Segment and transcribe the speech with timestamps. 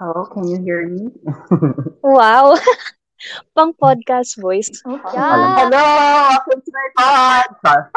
[0.00, 1.12] Hello, can you hear me?
[2.00, 2.56] Wow.
[3.52, 4.72] Pang podcast voice.
[4.88, 5.68] Yeah.
[5.68, 5.84] Hello!
[6.40, 7.92] Welcome to my podcast!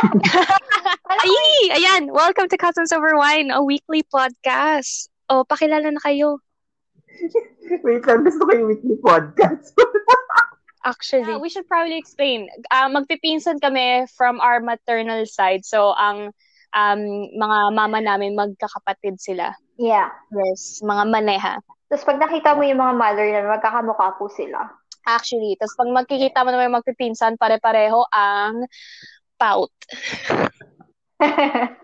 [1.24, 2.12] Ay, ayan.
[2.12, 5.08] Welcome to Cousins Over Wine, a weekly podcast.
[5.31, 6.44] O, pakilala na kayo.
[7.87, 9.72] Wait lang, gusto ko yung weekly podcast.
[10.83, 12.51] Actually, yeah, we should probably explain.
[12.67, 15.63] Uh, magpipinsan kami from our maternal side.
[15.63, 16.35] So, ang
[16.76, 19.55] um, mga mama namin, magkakapatid sila.
[19.77, 20.09] Yeah.
[20.30, 21.53] Yes, mga maneha.
[21.90, 24.70] Tapos pag nakita mo yung mga mother na magkakamukha po sila.
[25.05, 28.66] Actually, tapos pag magkikita mo naman yung magpipinsan, pare-pareho ang
[29.38, 29.73] pout.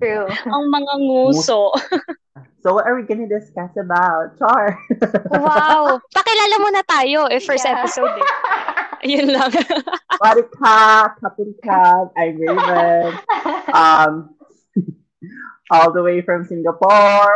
[0.00, 0.28] True.
[0.48, 1.70] ang mga nguso.
[2.58, 4.34] So what are we gonna discuss about?
[4.34, 4.74] Char!
[5.30, 5.94] wow!
[6.10, 7.78] Pakilala mo na tayo eh, first yeah.
[7.78, 8.28] episode eh.
[9.14, 9.54] Yun lang.
[10.18, 13.14] Marika, Kapin Cab, I'm Raven.
[13.70, 14.34] Um,
[15.70, 17.34] all the way from Singapore.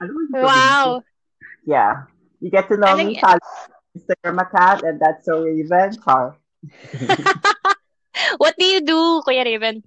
[0.32, 1.02] wow!
[1.66, 2.04] Yeah.
[2.40, 3.36] You get to know me sa
[3.94, 5.94] Instagram account and that's so Raven.
[5.98, 6.38] Char.
[8.38, 9.82] What do you do, Kuya Raven?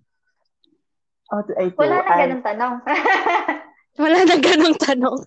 [1.31, 1.75] Oh, I do.
[1.79, 2.75] Wala na ganong tanong.
[4.01, 5.19] Wala na ganong tanong.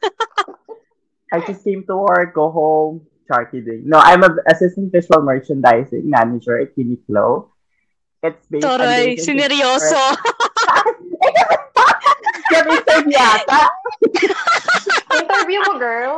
[1.33, 3.89] I just came to work, go home, char kidding.
[3.89, 7.53] No, I'm an assistant visual merchandising manager at Uniqlo.
[8.25, 10.01] It's based Toray, sineryoso.
[12.53, 13.63] Kami yata.
[15.19, 16.15] Interview mo, girl.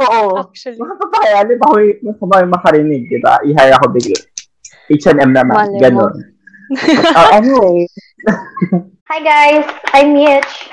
[0.00, 0.22] Oo.
[0.40, 0.80] Actually.
[0.80, 3.36] Makapapaya, di ba ako may makarinig, di ba?
[3.44, 4.20] I-hire ako bigla.
[4.90, 5.54] H&M naman.
[5.54, 6.14] Wale Ganon.
[7.14, 7.86] oh, anyway.
[9.10, 10.70] Hi guys, I'm Mitch.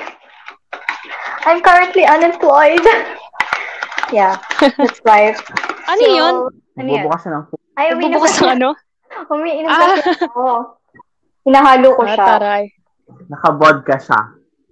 [1.46, 2.86] I'm currently unemployed.
[4.14, 4.38] yeah,
[4.78, 5.42] that's life.
[5.90, 6.36] Ano so, yun?
[6.78, 7.04] Ano yun?
[7.10, 7.46] Bubukas ng
[7.78, 8.70] Ay, umiinom Bubukas ng ano?
[9.34, 9.98] Umiinom ah.
[9.98, 10.46] ako.
[11.50, 12.26] Hinahalo ko siya.
[12.38, 12.64] Taray.
[13.28, 14.20] Naka-vodka siya.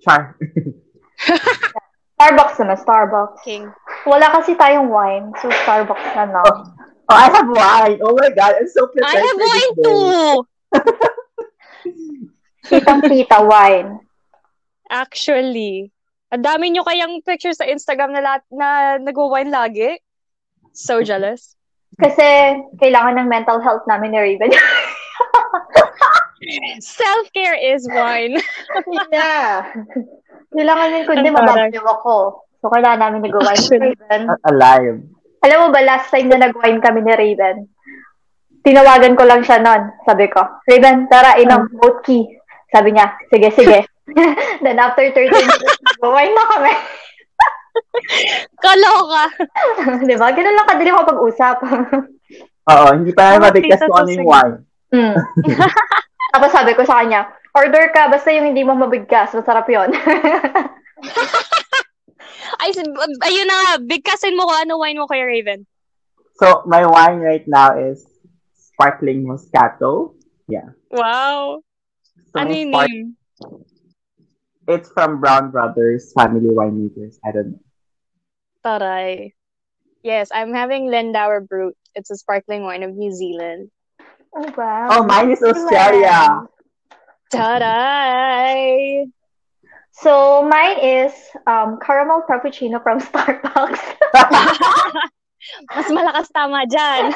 [0.03, 0.36] Char.
[2.16, 3.44] Starbucks naman, Starbucks.
[3.44, 3.67] King.
[4.08, 6.47] Wala kasi tayong wine, so Starbucks na lang.
[6.47, 6.63] Oh,
[7.11, 8.00] oh, I have wine.
[8.00, 10.25] Oh my God, I'm so prepared I have wine too!
[12.72, 14.00] Kitang-kita wine.
[14.88, 15.91] Actually.
[16.31, 20.00] Ang dami nyo kayang pictures sa Instagram na, lahat, na nag-wine lagi.
[20.75, 21.56] So jealous.
[21.95, 24.51] Kasi kailangan ng mental health namin ni Raven.
[26.81, 28.40] Self-care is wine.
[29.12, 29.72] yeah.
[30.51, 32.44] Kailangan din kundi mababaliw ako.
[32.59, 34.23] So, kailangan namin nag-wine ni Raven.
[34.47, 34.97] Alive.
[35.45, 37.69] Alam mo ba, last time na nag-wine kami ni Raven,
[38.66, 39.94] tinawagan ko lang siya nun.
[40.03, 42.25] Sabi ko, Raven, tara, inom, boat key.
[42.74, 43.79] Sabi niya, sige, sige.
[44.66, 46.74] Then after 30 minutes, nag-wine na kami.
[48.63, 49.24] Kaloka.
[50.01, 50.31] Di ba?
[50.34, 51.57] Ganun lang kadali ako pag-usap.
[52.66, 54.57] Oo, hindi pa namin mabigkas kung ano yung wine.
[54.95, 55.16] Mm.
[56.35, 59.88] Tapos sabi ko sa kanya, order ka, basta yung hindi mo mabigkas, masarap yon.
[62.59, 62.75] Ay,
[63.23, 65.63] ayun na nga, bigkasin mo ko ano wine mo kay Raven.
[66.35, 68.03] So, my wine right now is
[68.51, 70.19] sparkling Moscato.
[70.51, 70.75] Yeah.
[70.91, 71.63] Wow.
[72.35, 73.16] So ano yung spark- name?
[74.68, 77.16] It's from Brown Brothers Family Winemakers.
[77.24, 77.63] I don't know.
[78.59, 79.31] Taray.
[80.03, 81.79] Yes, I'm having Lindauer Brut.
[81.95, 83.72] It's a sparkling wine of New Zealand.
[84.35, 84.88] Oh, wow.
[84.91, 86.44] Oh, mine is Australia.
[87.31, 89.07] Taray!
[89.96, 91.16] So, mine is
[91.47, 93.79] um, caramel frappuccino from Starbucks.
[95.72, 97.16] Mas malakas tama dyan.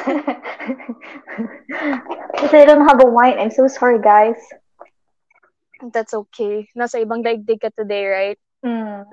[2.32, 3.36] Because I don't have a wine.
[3.36, 4.40] I'm so sorry, guys.
[5.92, 6.72] That's okay.
[6.72, 8.38] Nasa ibang daigdig ka today, right?
[8.64, 9.04] Mm.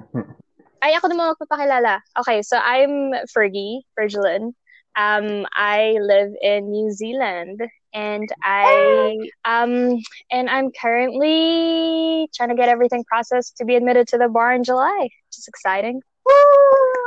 [0.80, 2.00] Ay, ako naman magpapakilala.
[2.24, 4.56] Okay, so I'm Fergie, Fergelin.
[4.96, 7.62] Um, I live in New Zealand
[7.98, 9.98] and I um
[10.30, 14.64] and I'm currently trying to get everything processed to be admitted to the bar in
[14.64, 16.02] July, which is exciting.
[16.26, 16.34] Woo!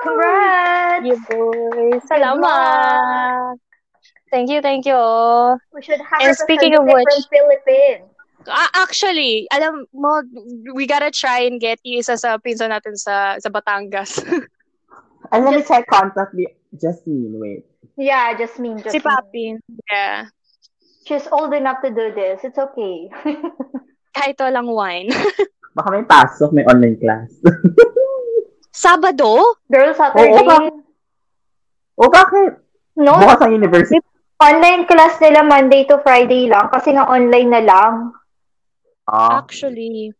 [0.03, 1.07] Congrats!
[1.07, 2.03] You boys.
[2.11, 3.57] Salamat!
[4.31, 4.99] Thank you, thank you.
[5.73, 8.11] We should have And speaking of which, from Philippines.
[8.47, 10.23] Uh, actually, alam mo,
[10.75, 14.19] we gotta try and get you isa sa pinsan natin sa sa Batangas.
[15.31, 17.63] And let me check contact the Jasmine, wait.
[17.95, 18.83] Yeah, Jasmine.
[18.83, 18.97] Jasmine.
[18.97, 19.45] Si Papi.
[19.93, 20.27] Yeah.
[21.11, 22.47] She's old enough to do this.
[22.47, 23.11] It's okay.
[24.15, 25.11] Kahit walang wine.
[25.77, 27.35] Baka may pasok, may online class.
[28.71, 29.59] Sabado?
[29.67, 30.31] Girl, Saturday.
[30.31, 30.73] Oo, bakit?
[31.99, 32.53] O bakit?
[32.95, 33.19] No.
[33.19, 33.99] Bukas ang university.
[34.39, 38.15] Online class nila Monday to Friday lang kasi nga online na lang.
[39.11, 40.15] Ah, Actually.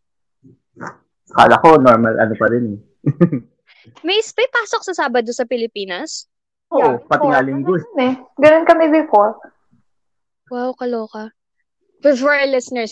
[1.31, 2.79] kala ko normal ano pa rin eh.
[4.03, 6.27] May, may pasok sa Sabado sa Pilipinas?
[6.75, 7.79] Oo, pati nga linggo.
[7.79, 8.13] Ganun, eh.
[8.35, 9.39] Ganun kami before.
[10.51, 11.31] Wow, kaloka.
[12.01, 12.91] But for our listeners,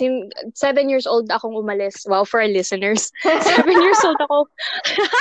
[0.53, 2.07] seven years old akong umalis.
[2.07, 3.11] Wow, for our listeners.
[3.25, 4.47] seven years old ako.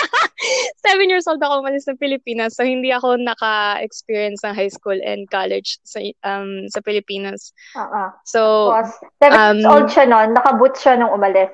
[0.87, 2.55] seven years old ako umalis ng Pilipinas.
[2.55, 7.56] So, hindi ako naka-experience ng high school and college sa um sa Pilipinas.
[7.75, 8.12] Oo.
[8.29, 8.93] So, Tapos,
[9.25, 11.50] seven um, years old siya noon, nakaboots siya nung umalis.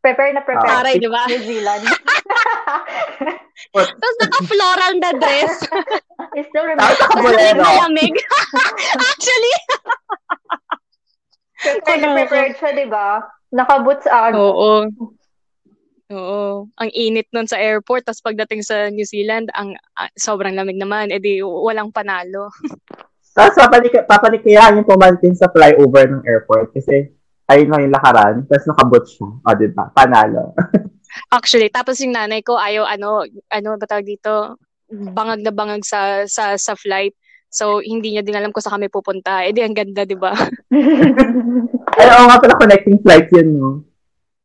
[0.00, 0.86] Prepare na prepare.
[0.86, 1.26] Aray, di ba?
[1.26, 1.82] New Zealand.
[3.72, 5.54] Tapos naka-floral na dress.
[6.36, 6.96] I still remember.
[6.96, 8.14] Tapos malamig.
[9.12, 9.54] Actually,
[11.62, 12.18] Ano?
[12.18, 13.22] prepared siya, di ba?
[13.54, 14.34] Nakaboots agad.
[14.34, 14.88] Oo.
[16.12, 16.68] Oo.
[16.76, 18.04] Ang init nun sa airport.
[18.04, 21.14] Tapos pagdating sa New Zealand, ang ah, sobrang lamig naman.
[21.14, 22.50] E di, walang panalo.
[23.36, 27.08] Tapos papalik, papalikyahan yung pumantin sa flyover ng airport kasi
[27.48, 28.44] ayun lang yung lakaran.
[28.44, 29.28] Tapos nakabot siya.
[29.40, 29.88] O, di ba?
[29.96, 30.52] Panalo.
[31.32, 34.60] Actually, tapos yung nanay ko, ayaw, ano, ano ba tawag dito?
[34.92, 37.16] Bangag na bangag sa, sa, sa flight.
[37.48, 39.40] So, hindi niya din alam kung saan kami pupunta.
[39.40, 40.36] E di, ang ganda, di ba?
[42.00, 43.68] Ay, oo nga pala connecting flight yun, no?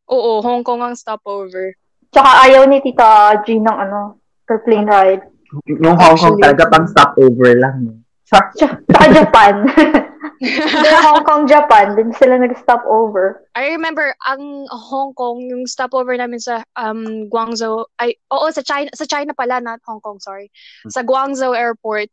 [0.08, 1.76] Oo, Hong Kong ang stopover.
[2.16, 5.24] Tsaka ayaw ni Tita G ng ano, per plane ride.
[5.68, 8.00] Yung Hong Kong talaga pang stopover lang.
[8.24, 9.56] Tsaka Japan.
[10.42, 11.96] Hindi, Hong Kong, Japan.
[11.96, 13.44] Din sila nag-stop over.
[13.56, 18.90] I remember ang Hong Kong, yung stopover namin sa um Guangzhou, ay oo sa China,
[18.94, 20.52] sa China pala not Hong Kong, sorry.
[20.88, 22.10] Sa Guangzhou Airport,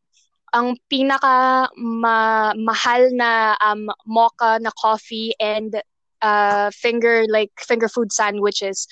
[0.55, 5.83] ang pinaka ma- mahal na um mocha na coffee and
[6.23, 8.87] uh finger like finger food sandwiches.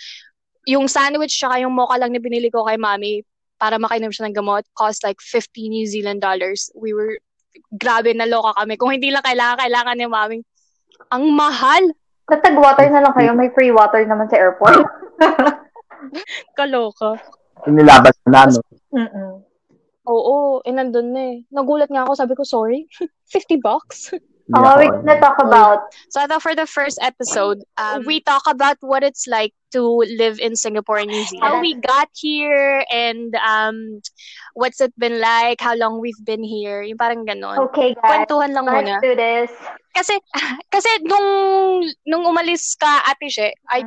[0.67, 3.23] Yung sandwich tsaka yung mocha lang na binili ko kay Mami
[3.63, 6.67] para makainom siya ng gamot cost like 50 New Zealand dollars.
[6.75, 7.23] We were
[7.73, 8.75] grabe na loka kami.
[8.77, 10.39] Kung hindi lang kailangan kailangan ni Mami.
[11.13, 11.83] Ang mahal.
[12.29, 13.31] Natag-water na lang kayo.
[13.37, 14.81] May free water naman sa airport.
[16.59, 17.19] Kaloka.
[17.69, 18.61] Inilaban na, no?
[18.93, 19.33] Mm-mm.
[20.03, 21.37] Oo, eh nandun na eh.
[21.55, 22.91] Nagulat nga ako, sabi ko, sorry,
[23.31, 24.11] 50 bucks?
[24.51, 28.43] Oh, we're gonna talk about So I thought for the first episode, um, we talk
[28.47, 31.55] about what it's like to live in Singapore and New Zealand.
[31.55, 34.01] How we got here and um,
[34.55, 37.59] what's it been like, how long we've been here, yung parang ganon.
[37.71, 38.29] Okay, guys.
[38.29, 39.01] Kwentuhan lang muna.
[39.01, 39.51] Let's do this.
[39.97, 40.15] Kasi,
[40.75, 41.29] kasi nung,
[42.05, 43.85] nung umalis ka, Ate She, I,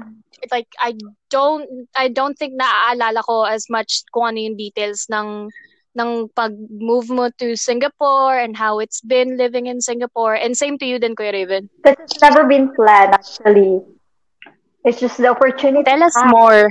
[0.51, 0.97] like, I
[1.29, 5.49] don't, I don't think naaalala ko as much kung ano yung details ng,
[5.95, 10.35] ng pag-move mo to Singapore and how it's been living in Singapore.
[10.35, 11.69] And same to you din, Kuya Raven.
[11.81, 13.81] Because it's never been planned, actually.
[14.83, 15.83] It's just the opportunity.
[15.87, 16.67] Tell us Ah, more.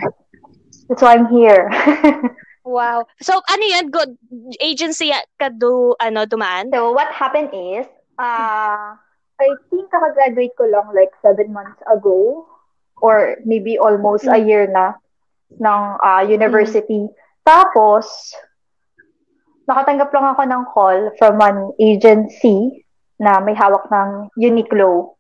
[0.88, 1.69] That's why I'm here.
[2.65, 3.05] Wow.
[3.21, 3.93] So, ano yan?
[3.93, 4.17] Good
[4.56, 6.73] agency ka do, ano, dumaan?
[6.73, 7.85] so, what happened is,
[8.17, 8.97] uh,
[9.37, 12.49] I think kakagraduate ko lang like seven months ago
[13.05, 14.97] or maybe almost a year na
[15.61, 17.05] ng uh, university.
[17.44, 18.09] Tapos,
[19.64, 22.84] nakatanggap lang ako ng call from an agency
[23.16, 25.14] na may hawak ng Uniqlo.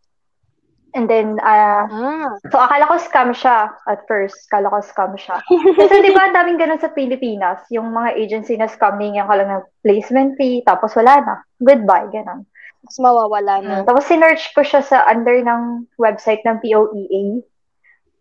[0.94, 2.30] And then, uh, Ah.
[2.54, 4.46] So, akala ko scam siya at first.
[4.46, 5.42] Akala ko scam siya.
[5.74, 7.66] Kasi di ba, ang daming ganun sa Pilipinas.
[7.74, 11.34] Yung mga agency na scamming, yung ka lang ng placement fee, tapos wala na.
[11.58, 12.46] Goodbye, ganun.
[12.86, 13.74] Mas mawawala na.
[13.82, 17.42] Tapos, sinerch ko siya sa under ng website ng POEA.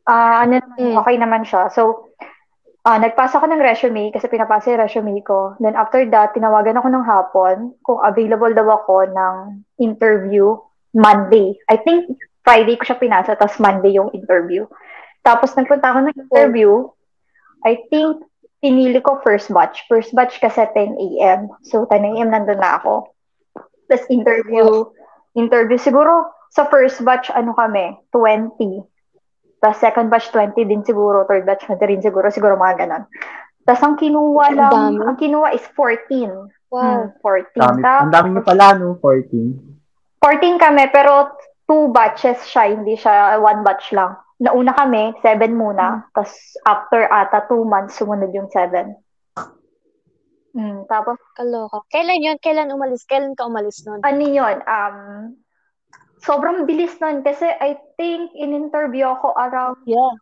[0.10, 0.98] Ah, ano Mm.
[0.98, 1.70] okay naman siya.
[1.70, 2.10] So,
[2.84, 5.56] ah nagpasa ako ng resume kasi pinapasa yung resume ko.
[5.64, 9.36] Then, after that, tinawagan ako ng hapon kung available daw ako ng
[9.80, 10.60] interview
[10.92, 11.56] Monday.
[11.72, 14.68] I think Friday ko siya pinasa, tapos Monday yung interview.
[15.24, 16.92] Tapos nagpunta ako ng interview.
[17.64, 18.20] I think
[18.60, 19.88] pinili ko first batch.
[19.88, 21.48] First batch kasi 10 a.m.
[21.64, 22.28] So 10 a.m.
[22.36, 23.16] nandun na ako.
[23.88, 24.92] Tapos interview.
[25.40, 28.93] Interview siguro sa first batch ano kami, 20.
[29.64, 33.08] Tapos second batch 20 din siguro, third batch 20 rin siguro, siguro mga ganon.
[33.64, 35.04] Tapos ang kinuha Ang lang, dami.
[35.08, 36.52] ang kinuha is 14.
[36.68, 36.84] Wow.
[36.84, 37.56] Hmm, 14.
[37.56, 39.00] Dami, ang dami niyo pala, no?
[39.00, 40.20] 14.
[40.20, 41.32] 14 kami, pero
[41.64, 44.20] two batches siya, hindi siya one batch lang.
[44.44, 46.12] Nauna kami, seven muna.
[46.12, 46.36] Tapos
[46.68, 49.00] after ata two months, sumunod yung seven.
[50.54, 51.82] Mm, tapos, Kaloka.
[51.90, 52.38] Kailan yun?
[52.38, 53.08] Kailan umalis?
[53.10, 54.04] Kailan ka umalis nun?
[54.06, 54.98] ano yun, um,
[56.24, 60.16] sobrang bilis nun kasi I think in-interview ako around Yeah.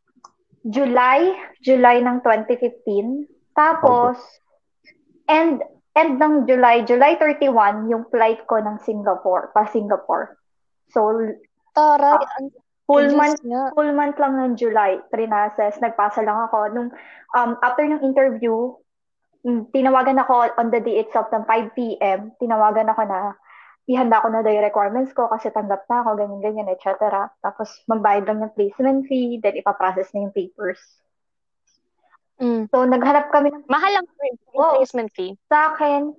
[0.65, 1.33] July,
[1.65, 3.25] July ng 2015.
[3.57, 4.17] Tapos,
[5.25, 5.61] end,
[5.97, 10.37] end ng July, July 31, yung flight ko ng Singapore, pa Singapore.
[10.93, 11.17] So,
[11.73, 12.13] Taray.
[12.13, 12.53] Ah, ang
[12.85, 13.71] full month nga.
[13.73, 16.69] full month lang ng July, trinases, nagpasa lang ako.
[16.75, 16.89] Nung,
[17.33, 18.75] um, after ng interview,
[19.41, 22.35] mm, tinawagan ako on the day itself ng 5 p.m.
[22.37, 23.33] Tinawagan ako na
[23.91, 27.27] ihanda ko na daw yung requirements ko kasi tanggap na ako, ganyan-ganyan, etc.
[27.43, 30.79] Tapos magbayad lang ng placement fee, then ipaprocess na yung papers.
[32.41, 32.71] Mm.
[32.73, 34.07] So, naghanap kami ng Mahal ang
[34.55, 34.81] Wow.
[34.81, 35.37] placement fee.
[35.45, 36.15] sa akin,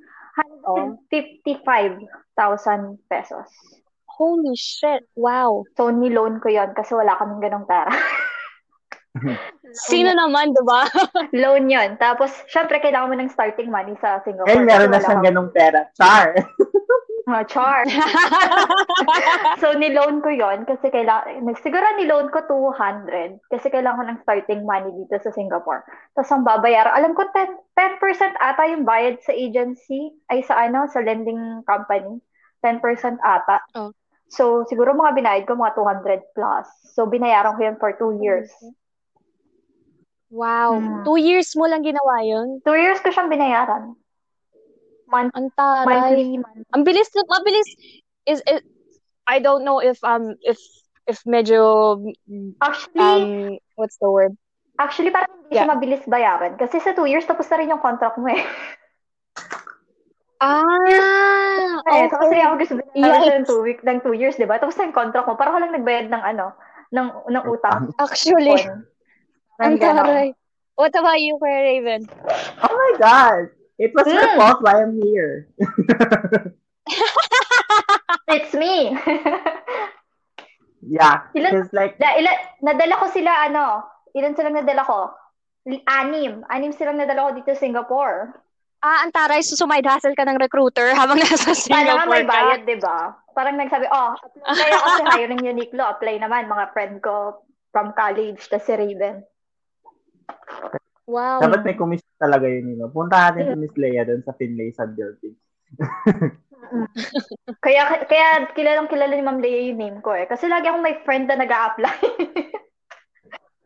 [0.64, 0.97] Oh.
[1.12, 3.49] 155,000 pesos.
[4.07, 5.05] Holy shit.
[5.12, 5.64] Wow.
[5.76, 7.91] So, niloan ko yon kasi wala kaming ganong pera.
[9.73, 10.88] Sino naman, di ba?
[11.43, 14.52] Loan yon Tapos, syempre, kailangan mo ng starting money sa Singapore.
[14.52, 15.88] Eh, meron na siyang ganong pera.
[15.97, 16.33] Char!
[17.31, 17.87] Ah, char.
[19.62, 24.62] so, niloan ko yon kasi kailangan, siguro niloan ko 200 kasi kailangan ko ng starting
[24.67, 25.87] money dito sa Singapore.
[26.19, 30.91] Tapos, ang babayar, alam ko 10, 10% ata yung bayad sa agency, ay sa ano,
[30.91, 32.19] sa lending company.
[32.67, 32.83] 10%
[33.23, 33.59] ata.
[33.79, 33.95] Oh.
[34.33, 36.67] So, siguro mga binayad ko mga 200 plus.
[36.97, 38.50] So, binayaran ko yun for two years.
[40.33, 40.75] wow.
[40.75, 41.05] Hmm.
[41.07, 42.59] Two years mo lang ginawa yun?
[42.67, 43.95] Two years ko siyang binayaran.
[45.12, 45.87] Month, Ang taray.
[45.87, 46.73] monthly, monthly.
[46.73, 47.69] Ang bilis, mabilis.
[48.25, 48.61] Is, is,
[49.28, 50.57] I don't know if, um, if,
[51.07, 52.00] if medyo,
[52.64, 54.33] Actually, um, what's the word?
[54.81, 55.73] actually parang hindi siya Yeah.
[55.76, 56.57] mabilis bayaran.
[56.57, 58.42] Kasi sa two years, tapos na rin yung contract mo eh.
[60.42, 62.42] Ah, Eh, so kasi okay.
[62.42, 63.50] ako gusto binayaran siya ng Yes.
[63.52, 64.59] two, week, ng two years, di ba?
[64.59, 65.38] Tapos na yung contract mo.
[65.38, 66.57] Parang lang nagbayad ng ano,
[66.90, 67.92] ng, ng utang.
[68.02, 68.59] Actually,
[69.61, 70.35] ang taray.
[70.75, 72.02] What about you, Kuya Raven?
[72.64, 73.45] Oh my God!
[73.83, 74.37] It was your Mm.
[74.39, 75.51] fault why I'm here.
[78.29, 78.95] It's me.
[80.83, 81.27] yeah.
[81.35, 82.31] Ilan- Because like, da, ila,
[82.62, 83.83] nadala ko sila, ano,
[84.15, 85.11] ilan silang nadala ko?
[85.87, 86.43] Anim.
[86.47, 88.31] Anim silang nadala ko dito sa Singapore.
[88.83, 92.29] Ah, ang taray, so sumide hustle ka ng recruiter habang nasa Singapore may ka.
[92.29, 93.15] bayad, di ba?
[93.31, 94.11] Parang nagsabi, oh,
[94.43, 95.83] apply ako si hiring Uniqlo.
[95.89, 99.23] Apply naman, mga friend ko from college, tas si Raven.
[101.03, 101.43] Wow.
[101.43, 102.87] dapat may commission talaga yun, you know.
[102.87, 105.35] Punta natin si Miss Leia doon sa Finlayson building.
[107.59, 110.31] Kaya, kaya kilalang kilala ni Ma'am Leia yung name ko eh.
[110.31, 111.99] Kasi lagi akong may friend na nag-a-apply.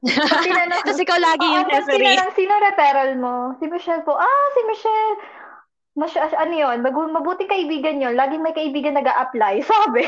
[0.46, 2.14] Tinanong- Tapos ikaw lagi yung referee.
[2.14, 3.34] tinanong, sino referral mo?
[3.58, 4.16] Si Michelle po.
[4.16, 5.14] Ah, si Michelle.
[5.96, 6.84] Mas, ano yun?
[6.84, 8.14] Mag, mabuting kaibigan yun.
[8.14, 9.64] Laging may kaibigan nag-a-apply.
[9.70, 10.04] Sabi.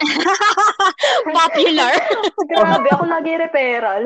[1.36, 1.92] Popular.
[2.48, 4.02] Grabe, ako lagi referral.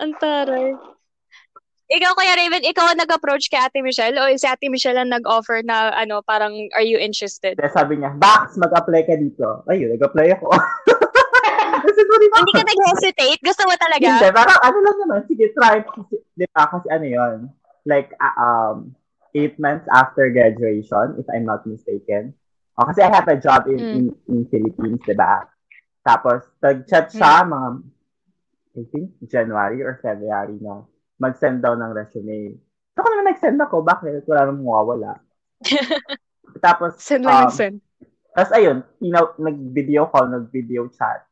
[0.00, 0.72] ang taray.
[1.90, 5.66] Ikaw, Kuya Raven, ikaw ang nag-approach kay Ate Michelle o si Ate Michelle ang nag-offer
[5.66, 7.58] na, ano, parang, are you interested?
[7.58, 9.66] Kaya sabi niya, Bax, mag-apply ka dito.
[9.66, 10.54] Ayun, nag-apply ako.
[12.30, 13.42] Hindi ka nag-hesitate?
[13.42, 14.06] Gusto mo talaga?
[14.06, 15.82] Hindi, parang ano lang naman, sige, try.
[16.38, 17.36] Di ba, kasi ano yun,
[17.82, 18.94] like, uh, um,
[19.34, 22.38] eight months after graduation, if I'm not mistaken.
[22.78, 23.94] Oh, kasi I have a job in, Mm.
[23.98, 25.42] in, in Philippines, di ba?
[26.06, 27.82] Tapos, nag-chat siya, mga,
[28.78, 30.86] I think, January or February na,
[31.20, 32.56] mag-send daw ng resume.
[32.96, 34.24] So, kung nag-send ako, bakit?
[34.24, 35.12] Wala namang mawawala.
[36.64, 37.76] Tapos, Send lang um, ng send.
[38.30, 41.22] tapos ayun, tina- nag-video call, nag-video chat.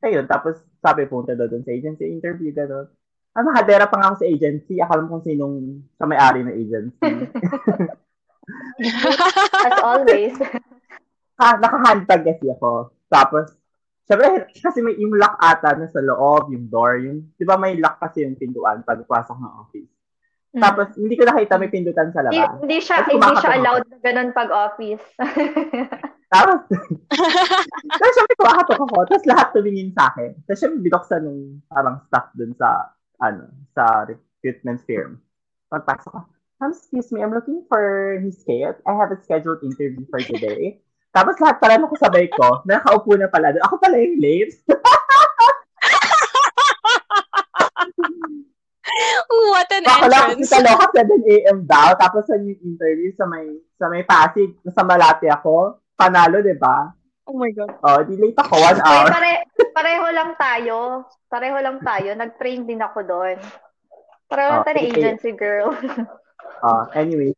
[0.00, 2.86] Ayun, tapos sabi punta daw dun sa agency interview, gano'n.
[3.32, 4.74] Ah, nakadera pa nga ako sa agency.
[4.78, 5.56] Akala mo kung sinong
[5.96, 7.04] sa may-ari ng agency.
[9.66, 10.36] As always.
[11.40, 12.92] ha, nakahandtag kasi ako.
[13.08, 13.52] Tapos,
[14.06, 17.76] syempre, kasi may yung lock ata na sa loob, yung door, yung, di ba may
[17.76, 19.92] lock kasi yung pintuan pag pasok ng office.
[20.56, 20.62] Mm.
[20.62, 22.56] Tapos, hindi ko nakita may pindutan sa labas.
[22.64, 25.04] hindi siya, hindi siya allowed na ganun pag office.
[26.26, 26.58] Tapos,
[28.02, 28.96] tapos syempre kumakatok ako.
[29.06, 30.34] Tapos lahat tumingin sa akin.
[30.42, 32.90] Tapos syempre binuksan ng parang staff dun sa,
[33.22, 33.46] ano,
[33.78, 35.22] sa recruitment firm.
[35.70, 36.20] Pagpasok ko,
[36.62, 38.78] um, excuse me, I'm looking for Miss Kate.
[38.86, 40.82] I have a scheduled interview for today.
[41.16, 43.64] Tapos lahat pala nung kasabay ko, nakaupo na pala doon.
[43.64, 44.52] Ako pala yung late.
[49.26, 50.46] What an Ako lang, entrance.
[50.46, 51.58] si Kaloka 7 a.m.
[51.64, 51.88] daw.
[51.96, 55.80] Tapos sa yung interview sa may, sa may Pasig, sa Malate ako.
[55.92, 56.92] Panalo, di ba?
[57.26, 57.72] Oh my God.
[57.82, 59.08] Oh, di late ako, one hour.
[59.10, 59.32] pare,
[59.74, 60.76] pareho lang tayo.
[61.26, 62.14] Pareho lang tayo.
[62.14, 63.36] Nag-train din ako doon.
[64.26, 64.92] Pareho lang Oh, tayo na okay.
[64.92, 65.72] agency girl.
[66.56, 67.35] Oh, anyway.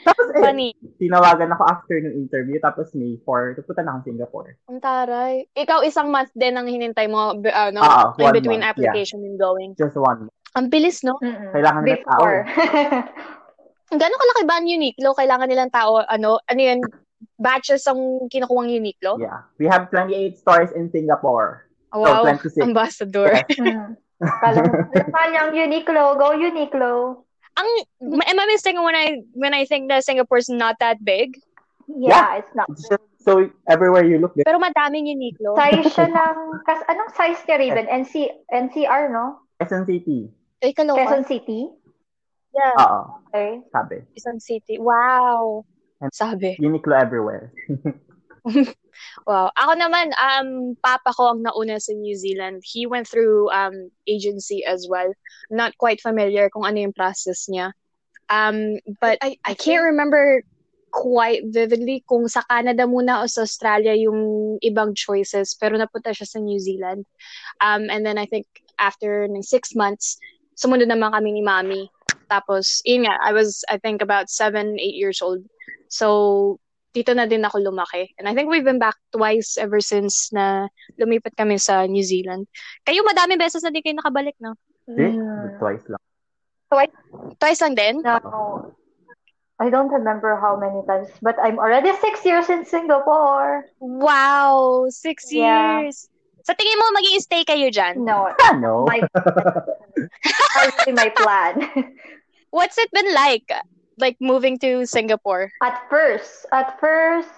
[0.00, 0.70] Tapos, eh, Funny.
[0.96, 4.50] tinawagan ako after ng interview, tapos May 4, pupunta na akong Singapore.
[4.72, 5.44] Ang taray.
[5.52, 9.36] Ikaw isang month din ang hinintay mo, ano, Oo, in one between month, application and
[9.36, 9.76] going.
[9.76, 10.36] Just one month.
[10.56, 11.20] Ang bilis, no?
[11.20, 11.52] Mm-mm.
[11.54, 12.24] Kailangan nila tao.
[14.00, 15.10] Gano'ng kalaki ba ang Uniqlo?
[15.18, 16.80] Kailangan nilang tao, ano, ano yun,
[17.36, 19.18] batches ang kinukuhang Uniqlo?
[19.18, 19.44] Yeah.
[19.58, 21.66] We have 28 stores in Singapore.
[21.90, 22.62] Oh, wow, 26.
[22.62, 23.34] ambassador.
[23.34, 23.58] Yes.
[23.58, 23.98] mm.
[25.30, 26.14] Niyang Uniqlo.
[26.14, 27.24] Go Uniqlo.
[27.60, 27.68] Ang,
[28.24, 31.36] am I mistaken when I, when I think that Singapore's not that big?
[31.86, 32.70] Yeah, it's not.
[32.70, 35.52] It's just, so, everywhere you look, Pero madaming Uniqlo.
[35.60, 37.86] Size siya ng, kas, anong size niya, Raven?
[37.90, 38.14] NC,
[38.48, 39.44] NCR, no?
[39.60, 40.32] Quezon City.
[40.64, 40.72] Ay.
[40.72, 41.68] Quezon City?
[42.56, 43.60] Yeah, Oo, Okay.
[43.70, 43.96] sabi.
[44.16, 44.80] Quezon City.
[44.80, 45.68] Wow.
[46.00, 46.56] And- Sabi.
[46.56, 47.52] Uniqlo everywhere.
[49.26, 49.50] Wow.
[49.56, 52.62] Ako naman, um, papa ko ang nauna sa New Zealand.
[52.64, 55.12] He went through um, agency as well.
[55.50, 57.72] Not quite familiar kung ano yung process niya.
[58.30, 60.42] Um, but I, I can't remember
[60.90, 66.26] quite vividly kung sa Canada muna o sa Australia yung ibang choices, pero napunta siya
[66.26, 67.06] sa New Zealand.
[67.62, 68.46] Um, and then I think
[68.78, 70.18] after ng six months,
[70.58, 71.86] sumunod naman kami ni Mami.
[72.30, 75.42] Tapos, yun nga, I was, I think, about seven, eight years old.
[75.90, 76.58] So,
[76.90, 78.10] dito na din ako lumaki.
[78.18, 80.66] And I think we've been back twice ever since na
[80.98, 82.50] lumipat kami sa New Zealand.
[82.82, 84.58] Kayo, madami beses na din kayo nakabalik, no?
[84.90, 85.58] Eh, Mm.
[85.62, 86.02] twice lang.
[86.66, 86.94] Twice?
[87.38, 87.94] Twice lang din?
[88.02, 88.18] No.
[89.60, 93.68] I don't remember how many times, but I'm already six years in Singapore.
[93.78, 94.88] Wow!
[94.88, 95.84] Six Yeah.
[95.84, 96.08] years!
[96.48, 98.00] Sa tingin mo, mag stay kayo dyan?
[98.00, 98.88] No, Ano?
[98.88, 99.04] my
[100.64, 101.60] actually my plan.
[102.50, 103.52] What's it been like?
[104.00, 105.52] Like moving to Singapore?
[105.62, 107.28] At first, at first,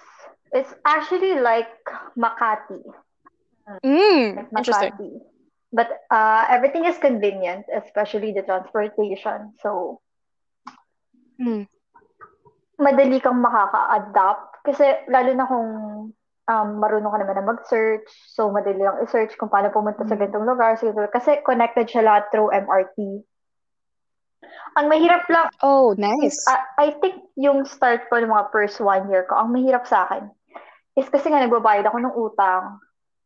[0.52, 1.71] it's actually like
[2.16, 2.81] Makati.
[3.85, 4.92] Mm, Like interesting.
[4.95, 5.11] Makati.
[5.73, 9.57] But uh, everything is convenient, especially the transportation.
[9.61, 10.00] So,
[11.40, 11.66] Mm.
[12.78, 14.62] madali kang makaka-adapt.
[14.62, 15.69] Kasi lalo na kung
[16.47, 20.21] um, marunong ka naman na mag-search, so madali lang i-search kung paano pumunta sa Mm.
[20.23, 20.76] ganitong lugar.
[20.78, 23.25] So, kasi connected siya lahat through MRT.
[24.73, 26.40] Ang mahirap lang, Oh, nice.
[26.44, 30.04] I, I think yung start ko ng mga first one year ko, ang mahirap sa
[30.04, 30.32] akin
[30.92, 32.64] is kasi nga nagbabayad ako ng utang.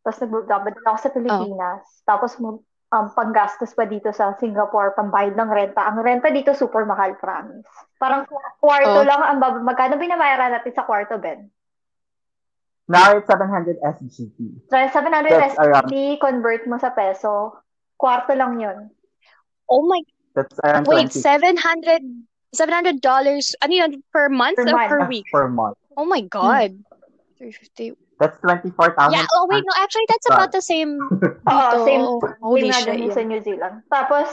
[0.00, 1.82] Tapos nagbabad ako sa Pilipinas.
[2.02, 5.82] Tapos mo- um, panggastos pa dito sa Singapore, pambayad ng renta.
[5.84, 7.66] Ang renta dito super mahal, promise.
[7.96, 8.22] Parang
[8.56, 9.02] kwarto Oh.
[9.02, 11.50] lang ang bab- magkano binabayaran natin sa kwarto, Ben?
[12.86, 14.62] Now it's 700 SGD.
[14.70, 17.58] So, 700 That's around- SGD, convert mo sa peso,
[17.96, 18.90] kwarto lang yun.
[19.66, 19.98] oh my,
[20.36, 22.02] That's around wait, 20 700
[22.52, 23.00] $700
[23.64, 24.90] ano yun, per month Per or month.
[24.92, 25.26] per week?
[25.32, 25.76] per month.
[25.96, 26.76] Oh my God.
[27.40, 27.96] 350.
[28.16, 29.12] That's 24,000.
[29.12, 31.76] Yeah, oh wait, no, actually that's about the same Oo, dito.
[31.84, 32.04] same,
[32.40, 33.12] Holy same shit.
[33.12, 33.84] sa New Zealand.
[33.92, 34.24] Tapos,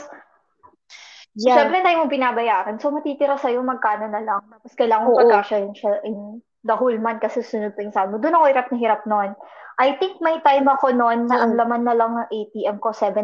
[1.36, 1.60] yeah.
[1.60, 2.80] Siyempre, tayo mo binabayaran.
[2.80, 4.40] So, matitira sa'yo magkano na lang.
[4.48, 5.20] Tapos, kailangan mo Oo.
[5.28, 8.16] pagkasyahin siya in the whole month kasi sunod pa yung sahod mo.
[8.16, 9.30] Doon ako hirap na hirap noon.
[9.76, 11.60] I think may time ako noon na ang Oo.
[11.60, 13.20] laman na lang ng ATM ko, $7.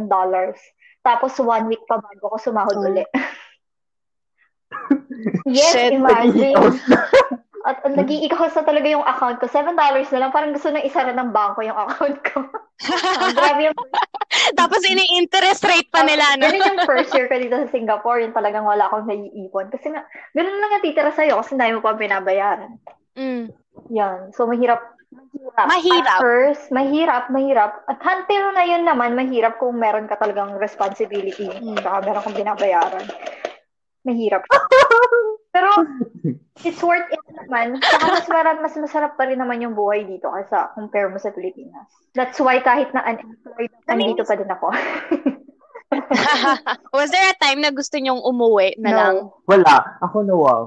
[1.01, 2.87] Tapos, one week pa bago ko sumahod Oh.
[2.87, 3.05] uli.
[5.49, 5.93] yes, Shit.
[5.97, 6.57] imagine.
[7.69, 9.45] At uh, nag-iikos na talaga yung account ko.
[9.45, 10.33] $7 na lang.
[10.33, 12.41] Parang gusto na isara ng bangko yung account ko.
[13.21, 13.77] Ang grabe yung
[14.57, 16.49] Tapos ini-interest rate pa nila, no?
[16.49, 19.69] Ganun yung first year ko dito sa Singapore, yung talagang wala akong naiipon.
[19.69, 22.81] Kasi nga, ganun lang ang titira sa'yo kasi dahil mo pa binabayaran.
[23.21, 23.53] Mm.
[23.93, 24.33] Yan.
[24.33, 24.81] So, mahirap.
[25.11, 25.67] Mahirap.
[25.67, 26.07] Mahirap.
[26.07, 27.73] At first, mahirap, mahirap.
[27.91, 31.51] At until na yun naman, mahirap kung meron ka talagang responsibility.
[31.51, 31.83] Mm.
[31.83, 33.07] Saka meron kang binabayaran.
[34.07, 34.47] Mahirap.
[35.55, 35.71] Pero,
[36.67, 37.83] it's worth it naman.
[37.83, 41.35] Saka mas, marap, mas masarap pa rin naman yung buhay dito kaysa compare mo sa
[41.35, 41.91] Pilipinas.
[42.15, 44.71] That's why kahit na unemployed, nandito pa din ako.
[46.97, 49.15] Was there a time na gusto nyong umuwi na lang?
[49.27, 49.43] no.
[49.51, 49.99] Wala.
[50.07, 50.37] Ako no.
[50.39, 50.63] wow.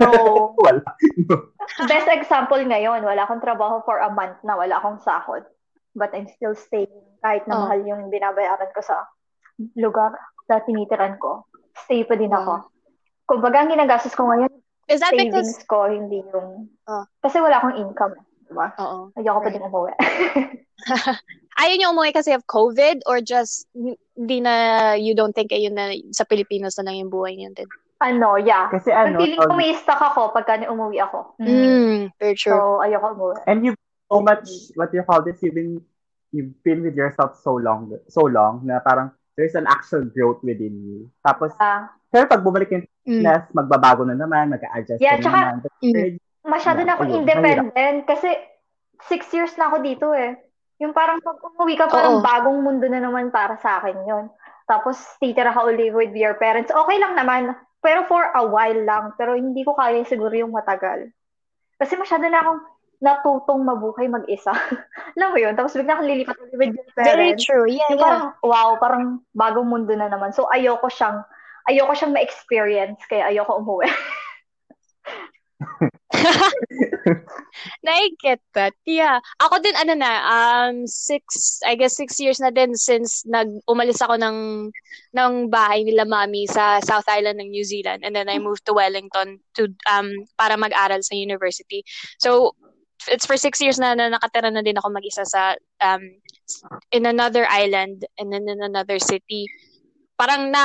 [0.00, 0.10] No.
[0.64, 0.82] Wala.
[1.84, 5.44] Best example ngayon, wala akong trabaho for a month na wala akong sahod.
[5.92, 7.60] But I'm still staying kahit na Oh.
[7.68, 9.06] mahal yung binabayaran ko sa
[9.76, 10.12] lugar
[10.48, 11.44] na tinitiran ko.
[11.86, 12.68] Stay pa din ako.
[13.24, 14.52] Kumbaga, ang ginagastos ko ngayon,
[14.88, 15.48] Is that because...
[15.48, 16.68] savings ko, hindi yung...
[16.84, 17.04] Oh.
[17.24, 18.12] Kasi wala akong income.
[18.44, 18.68] Diba?
[18.76, 19.08] Oo.
[19.16, 19.54] Ayoko pa Right.
[19.56, 19.92] din umuwi.
[21.54, 23.70] Ayaw niyo umuwi kasi of COVID or just
[24.18, 27.70] hindi na you don't think ayun na sa Pilipinas na lang yung buhay niyo din?
[28.04, 28.68] ano, yeah.
[28.68, 31.38] Kasi Ang ano, feeling ko um, may stuck ako pagka umuwi ako.
[31.40, 32.52] Mm, very true.
[32.52, 33.36] So, ayoko umuwi.
[33.48, 33.80] and you've
[34.12, 34.44] so much,
[34.76, 35.80] what do you call this, you've been,
[36.28, 39.08] you've been with yourself so long, so long, na parang
[39.40, 41.08] there's an actual growth within you.
[41.24, 43.20] Tapos, Ah, pero pag bumalik yung Mm.
[43.20, 45.56] Pinas, magbabago na naman, mag-a-adjust Yeah, ka na tsaka- naman.
[45.60, 46.12] But Mm.
[46.44, 48.28] masyado na ako independent kasi
[49.08, 50.40] six years na ako dito eh.
[50.82, 52.24] Yung parang pag umuwi ka, parang Oo.
[52.24, 54.26] bagong mundo na naman para sa akin yon.
[54.66, 56.72] Tapos titira ka uli with your parents.
[56.72, 59.12] Okay lang naman, pero for a while lang.
[59.14, 61.12] Pero hindi ko kaya siguro yung matagal.
[61.78, 62.60] Kasi masyado na akong
[63.04, 64.50] natutong mabuhay mag-isa.
[65.20, 65.52] Alam mo yun?
[65.54, 67.44] Tapos bigla kang lilipat uli with your Very parents.
[67.44, 67.68] true.
[67.68, 68.06] Yeah, Yung yeah.
[68.08, 69.04] parang, wow, parang
[69.36, 70.32] bagong mundo na naman.
[70.32, 71.22] So ayoko siyang,
[71.68, 73.86] ayoko siyang ma-experience, kaya ayoko umuwi.
[77.86, 78.72] I get that.
[78.84, 79.20] Yeah.
[79.40, 84.00] Ako din, ano na, um, six, I guess six years na din since nag umalis
[84.00, 84.70] ako ng,
[85.14, 88.02] ng bahay nila mami sa South Island ng New Zealand.
[88.04, 91.84] And then I moved to Wellington to, um, para mag-aral sa university.
[92.18, 92.56] So,
[93.08, 96.02] it's for six years na, na nakatira na din ako mag-isa sa, um,
[96.92, 99.48] in another island and then in another city.
[100.24, 100.64] Parang na,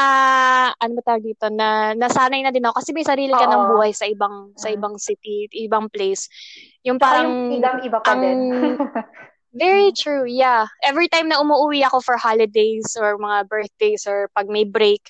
[0.72, 3.70] ano ba tawag dito, na nasanay na din ako kasi may sarili ka ng Oo.
[3.76, 4.76] buhay sa ibang, sa Mm.
[4.80, 6.32] ibang city, ibang place.
[6.88, 8.40] Yung Parang parang, yung freedom iba pa ang- din.
[9.52, 10.64] very true, yeah.
[10.80, 15.04] Every time na umuwi ako for holidays or mga birthdays or pag may break,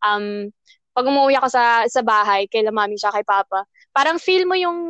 [0.00, 0.48] um,
[0.96, 4.56] pag umuwi ako sa sa bahay, kay la mami siya kay papa, parang feel mo
[4.56, 4.80] yung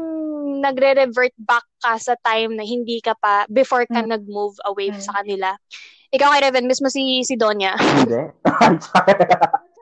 [0.63, 4.15] nagre-revert back ka sa time na hindi ka pa, before ka Mm.
[4.15, 5.03] nag-move away Mm.
[5.03, 5.59] sa kanila.
[6.11, 7.79] Ikaw kay Reven, mismo si, si Donya.
[7.79, 8.19] Hindi.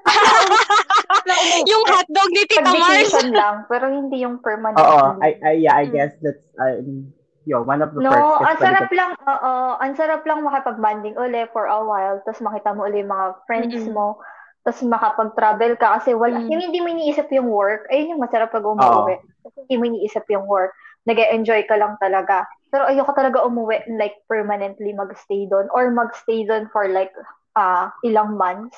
[1.72, 3.12] yung hotdog ni Tita Mars.
[3.28, 4.76] Lang, pero hindi yung permanent.
[4.80, 5.92] Oo, I, I, yeah, I Mm.
[5.92, 7.12] guess that's, um,
[7.44, 8.44] yo, one of the No, perks.
[8.44, 12.76] ang is sarap lang, oo, ang sarap lang makipag-banding uli for a while, tapos makita
[12.76, 13.96] mo uli yung mga friends Mm-mm.
[13.96, 14.20] mo,
[14.64, 16.48] tapos makapag-travel ka kasi wala, Mm.
[16.52, 19.16] yung hindi mo iniisip yung work, ayun yung masarap pag umuwi.
[19.44, 20.76] Kasi hindi mo iniisip yung work,
[21.08, 22.44] nag-enjoy ka lang talaga.
[22.68, 27.12] Pero ayoko talaga umuwi, like, permanently magstay doon, or magstay doon for like,
[27.56, 28.76] ah ilang months,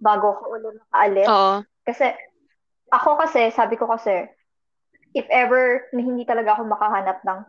[0.00, 1.28] bago ko ulit makaalis.
[1.28, 1.56] Oo.
[1.82, 2.14] Kasi,
[2.94, 4.26] ako kasi, sabi ko kasi,
[5.12, 7.40] if ever na hindi talaga ako makahanap ng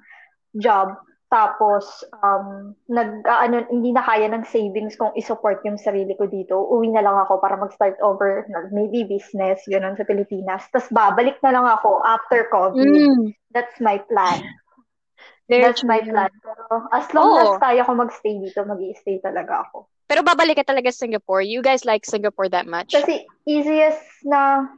[0.58, 0.98] job,
[1.34, 6.30] tapos, um, nag, ah, ano, hindi na kaya ng savings kung isupport yung sarili ko
[6.30, 10.62] dito, uwi na lang ako para mag-start over, maybe business, gano'n sa Pilipinas.
[10.70, 12.86] Tapos, babalik na lang ako after COVID.
[12.86, 13.34] Mm.
[13.50, 14.46] That's my plan.
[15.52, 16.32] Very That's my plan.
[16.40, 17.40] Pero, as long Oo.
[17.44, 19.92] as kaya ko mag-stay dito, mag stay talaga ako.
[20.08, 21.44] Pero babalik ka talaga sa Singapore.
[21.44, 22.96] You guys like Singapore that much?
[22.96, 24.72] Kasi easiest na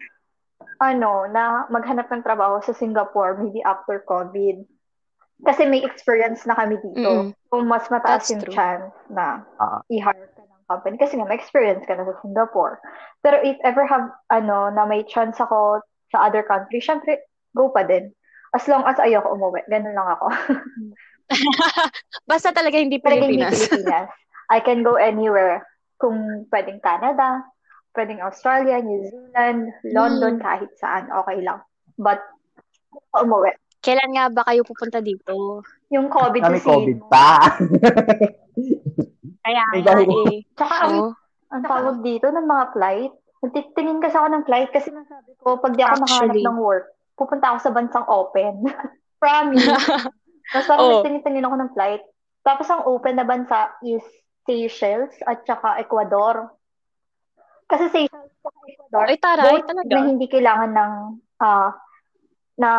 [0.81, 4.65] ano, na maghanap ng trabaho sa Singapore maybe after COVID.
[5.43, 7.29] Kasi may experience na kami dito.
[7.29, 7.35] Mm-mm.
[7.51, 8.55] Kung mas mataas That's yung true.
[8.55, 9.83] chance na Ah.
[9.91, 10.95] i-hire ka ng company.
[10.95, 12.79] Kasi nga, may experience ka na sa Singapore.
[13.21, 15.83] Pero if ever have, ano, na may chance ako
[16.15, 17.19] sa other country, syempre,
[17.51, 18.15] go pa din.
[18.55, 19.59] As long as ayoko umuwi.
[19.67, 20.27] Ganun lang ako.
[22.29, 23.67] Basta talaga hindi Talaga hindi Pilipinas.
[23.67, 24.07] Pilipinas.
[24.47, 25.65] I can go anywhere.
[25.99, 27.43] Kung pwedeng Canada,
[27.93, 30.43] pwedeng Australia, New Zealand, London, Hmm.
[30.43, 31.59] kahit saan, okay lang.
[31.95, 32.19] But,
[33.11, 33.55] umuwi.
[33.79, 35.61] Kailan nga ba kayo pupunta dito?
[35.93, 36.67] Yung COVID Kami kasi.
[36.67, 37.37] COVID pa.
[39.45, 40.41] Kaya nga eh.
[40.57, 41.09] Tsaka ang, Oo.
[41.53, 43.13] ang tawag dito ng mga flight,
[43.45, 46.41] nagtitingin kasi ako ng flight kasi nasabi ko, pag di ako Actually.
[46.41, 48.67] ng work, pupunta ako sa bansang open.
[49.23, 49.67] Promise.
[50.53, 50.91] Tapos parang Oo.
[51.01, 52.03] nagtingin-tingin ako ng flight.
[52.45, 54.05] Tapos ang open na bansa is
[54.45, 56.53] Seychelles at saka Ecuador.
[57.65, 59.89] Kasi Seychelles at Ecuador, Ay, taray, both talaga.
[59.89, 60.93] na hindi kailangan ng
[61.41, 61.73] ah
[62.55, 62.71] na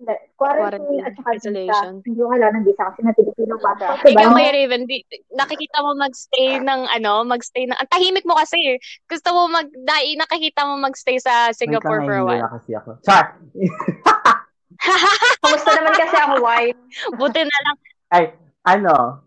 [0.00, 1.38] na- quarantine Quarantine, at saka visa.
[1.44, 1.92] isolation.
[2.00, 3.98] Hindi ko kailangan ng visa kasi na Pilipino passport.
[4.00, 4.32] Ikaw, Diba?
[4.32, 4.96] Kuya Raven, di,
[5.30, 8.76] nakikita mo magstay ng ano, magstay ng, ang tahimik mo kasi eh.
[9.04, 12.48] Gusto mo mag, dai, nakikita mo magstay sa Singapore for a while.
[12.50, 12.96] kasi ako.
[13.04, 13.36] Char!
[15.44, 16.78] Kumusta naman kasi ang wine?
[17.12, 17.76] Buti na lang.
[18.10, 18.24] Ay,
[18.64, 19.20] ano,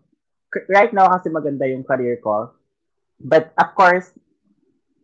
[0.50, 2.50] k- right now kasi maganda yung career ko.
[3.22, 4.10] But of course,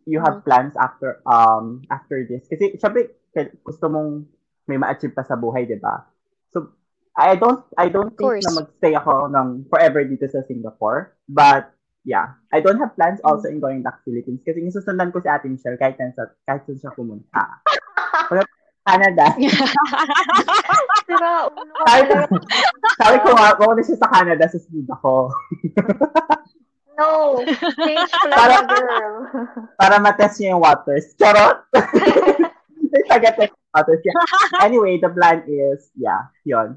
[0.05, 2.43] you have plans after um after this.
[2.51, 3.15] Kasi syempre,
[3.63, 4.27] gusto mong
[4.71, 6.07] may ma-achieve pa sa buhay, di ba?
[6.55, 6.71] So,
[7.19, 11.19] I don't I don't think na magstay ako ng forever dito sa Singapore.
[11.27, 11.75] But
[12.07, 15.27] yeah, I don't have plans also in going back to Philippines kasi susundan ko si
[15.27, 17.61] Ate Michelle kahit saan sa kahit saan siya pumunta.
[18.81, 19.27] Canada.
[21.05, 22.03] Sira, ulo ka Sabi
[22.97, 25.15] sabi ko nga, pumunta siya sa Canada, susunod ako.
[27.01, 29.15] No, change plan Para- girl.
[29.81, 31.17] para matest niya yung waters.
[31.17, 31.65] Charot!
[33.09, 34.03] Taga-test waters.
[34.03, 34.17] Yeah.
[34.67, 36.77] Anyway, the plan is, yeah, yun.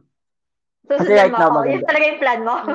[0.85, 1.73] Susunod Kasi right mo now, maganda.
[1.73, 2.53] Yun talaga yung plan mo.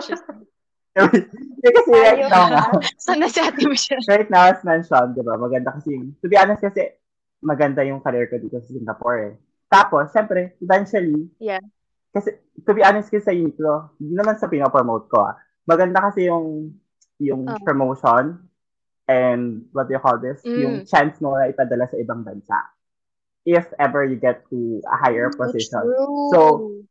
[0.98, 2.30] Kasi right Ayun.
[2.30, 2.62] now, nga,
[2.98, 4.02] Sana si Ate Michelle.
[4.08, 6.94] right now, as mentioned, di ba, maganda kasi, yung- to be honest kasi,
[7.38, 9.34] maganda yung career ko dito sa Singapore eh.
[9.70, 11.62] Tapos, syempre, eventually, Yeah.
[12.10, 12.34] kasi,
[12.66, 16.74] to be honest kasi sa Uniqlo, hindi naman sa pinopromote ko ah, maganda kasi yung,
[17.20, 17.58] yung Oh.
[17.62, 18.42] promotion,
[19.06, 20.42] and what do you call this?
[20.42, 20.58] Mm.
[20.60, 22.58] Yung chance mo na ipadala sa ibang bansa.
[23.48, 25.80] If ever you get to a higher position.
[25.80, 26.28] True.
[26.28, 26.38] So,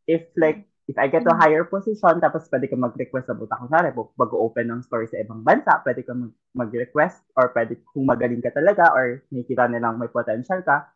[0.09, 1.43] if like, if I get to a Mm.
[1.45, 3.61] higher position, tapos pwede ka mag-request sa buta.
[3.61, 8.09] Kunwari, bu- mag-open ng store sa ibang bansa, pwede ka mag- mag-request, or pwede, kung
[8.09, 10.89] magaling ka talaga, or nakikita nilang may potential ka,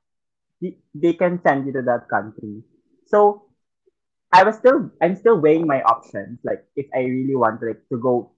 [0.97, 2.65] they can send you to that country.
[3.06, 3.52] So,
[4.32, 6.39] I was still, I'm still weighing my options.
[6.41, 8.32] Like, if I really want like, to go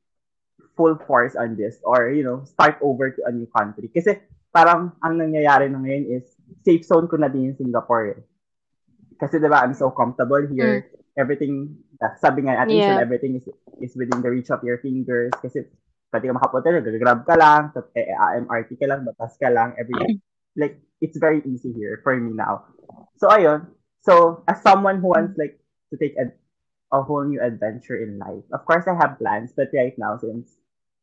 [0.74, 3.94] full force on this, or, you know, start over to a new country.
[3.94, 4.18] Kasi,
[4.50, 6.33] parang, ang nangyayari na ngayon is,
[6.63, 8.21] safe zone ko na din Singapore eh.
[9.19, 10.89] Kasi, di ba, I'm so comfortable here.
[11.15, 12.99] Everything, uh, sabi nga natin, Yeah.
[12.99, 13.45] everything is
[13.79, 15.32] is within the reach of your fingers.
[15.39, 15.69] Kasi,
[16.10, 16.69] pwede ka makapunta,
[17.01, 19.93] grab ka lang, tapos eh, AMRT ka lang, batas ka lang, every,
[20.62, 22.69] like, it's very easy here for me now.
[23.17, 23.69] So, ayun.
[24.06, 25.58] So, as someone who wants, like,
[25.89, 26.29] to take a,
[26.93, 30.53] a whole new adventure in life, of course, I have plans, but right now, since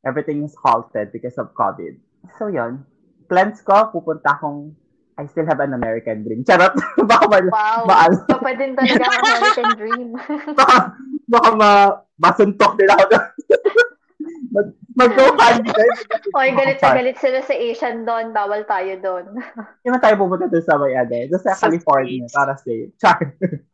[0.06, 1.98] everything is halted because of COVID.
[2.38, 2.86] So, yun.
[3.30, 4.74] Plans ko, pupunta akong,
[5.20, 6.40] I still have an American dream.
[6.42, 6.72] Charot!
[7.04, 7.84] baka ma, Wow.
[7.84, 10.08] maal, So, pwede talaga ang American dream.
[10.58, 10.76] baka,
[11.28, 11.70] baka ma,
[12.16, 13.04] masuntok din ako.
[14.50, 14.66] Mag,
[14.98, 15.92] mag-GoFundMe kayo.
[16.34, 18.34] Oy, galit na galit sila sa Asian doon.
[18.34, 19.38] Bawal tayo doon.
[19.80, 22.34] Hindi tayo pupunta doon sa may ano, doon sa, California States.
[22.34, 22.90] para safe.
[22.98, 23.20] Char.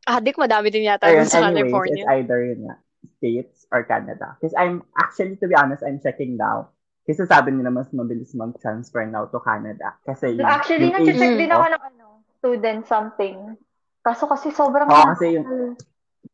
[0.05, 2.05] Ah, dik madami din yata Ayun, sa anyways, California.
[2.05, 2.77] it's either yun nga,
[3.17, 4.37] States or Canada.
[4.37, 6.76] Because I'm, actually, to be honest, I'm checking now.
[7.07, 9.95] Kasi sabi nila mas mabilis mag-transfer now to Canada.
[10.03, 13.55] Kasi yung, Actually, yung nag-check din ako ng ano, student something.
[14.03, 15.14] Kaso kasi sobrang Oo, mahal.
[15.14, 15.79] kasi yung-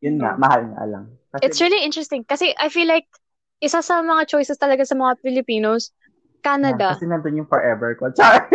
[0.01, 1.05] Yun nga, mahal nga lang.
[1.29, 3.05] Kasi, It's really interesting kasi I feel like
[3.61, 6.91] isa sa mga choices talaga sa mga Filipinos, Yeah, Canada.
[6.91, 8.11] kasi nandun yung forever ko.
[8.11, 8.49] Char!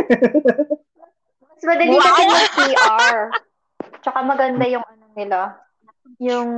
[1.41, 2.03] Mas madali Wow!
[2.03, 3.19] kasi yung PR.
[4.03, 5.39] Tsaka maganda yung ano nila.
[6.19, 6.49] Yung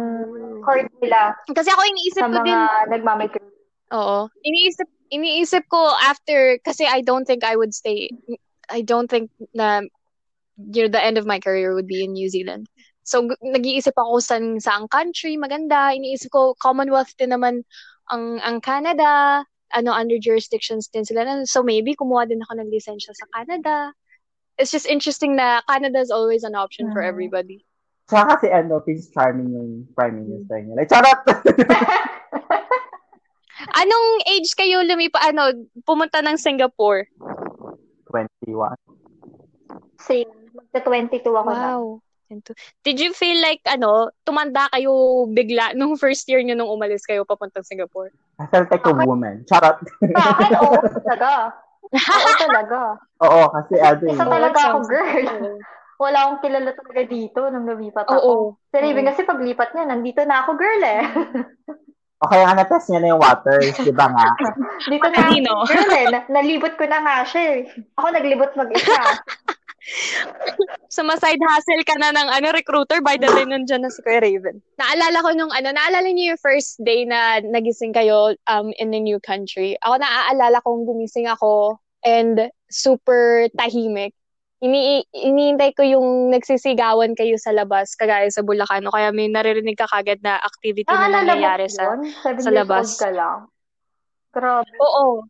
[0.60, 3.54] court nila Kasi ako iniisip sa ko din, mga nagmamigrate.
[3.92, 4.18] oo.
[4.42, 8.10] Iniisip iniisip ko after kasi I don't think I would stay
[8.70, 9.82] I don't think na
[10.56, 12.68] you know, the end of my career would be in New Zealand.
[13.02, 15.90] So nag-iisip ako sa saang country maganda.
[15.90, 17.66] Iniisip ko Commonwealth din naman
[18.12, 19.42] ang ang Canada,
[19.74, 21.26] ano under jurisdictions din sila.
[21.46, 23.90] So maybe kumuha din ako ng lisensya sa Canada.
[24.60, 27.08] It's just interesting na Canada is always an option for Mhm.
[27.08, 27.58] everybody.
[28.10, 30.74] Tsaka kasi ano, Prince Charming yung Prime Minister niya.
[30.74, 31.18] Like, charot!
[33.68, 35.52] Anong age kayo lumipa ano
[35.84, 37.08] pumunta ng Singapore?
[38.08, 38.72] 21.
[40.00, 40.30] Same.
[40.50, 41.68] Magta-22 ako na.
[41.76, 41.84] Wow.
[42.86, 47.26] Did you feel like ano, tumanda kayo bigla nung first year nyo nung umalis kayo
[47.26, 48.14] papuntang Singapore?
[48.38, 49.02] I felt like a Okay.
[49.06, 49.42] woman.
[49.50, 49.82] Charot!
[50.14, 51.30] Sa akin, oo talaga.
[51.90, 52.80] Oo talaga.
[53.18, 55.26] Oo, kasi ano Isa talaga ako, girl.
[56.02, 58.14] Wala akong kilala talaga dito nung lumipat ako.
[58.14, 58.36] Oo.
[58.70, 61.02] Si Raven kasi paglipat niya, nandito na ako, girl eh.
[62.20, 64.28] O kaya nga na-test niya na yung waters, di ba nga?
[64.84, 65.64] Dito na Kanino?
[65.64, 66.06] girl eh.
[66.12, 67.58] Na- nalibot ko na nga siya eh.
[67.96, 69.00] Ako naglibot mag-isa.
[70.92, 74.20] So, ma-side hustle ka na ng ano, recruiter by the time nandyan na si Kuya
[74.20, 74.60] Raven.
[74.76, 79.00] Naalala ko nung ano, naalala niyo yung first day na nagising kayo um, in a
[79.00, 79.80] new country.
[79.80, 84.12] Ako naaalala kong gumising ako and super tahimik.
[84.60, 89.72] Ini iniintay ko yung nagsisigawan kayo sa labas, kagaya sa Bulacan, o kaya may naririnig
[89.72, 91.96] ka kagad na activity na Naalala mo nangyayari sa...
[92.20, 93.00] sa labas.
[93.00, 93.48] ka lang.
[94.36, 94.68] Grabe.
[94.76, 95.24] Oo.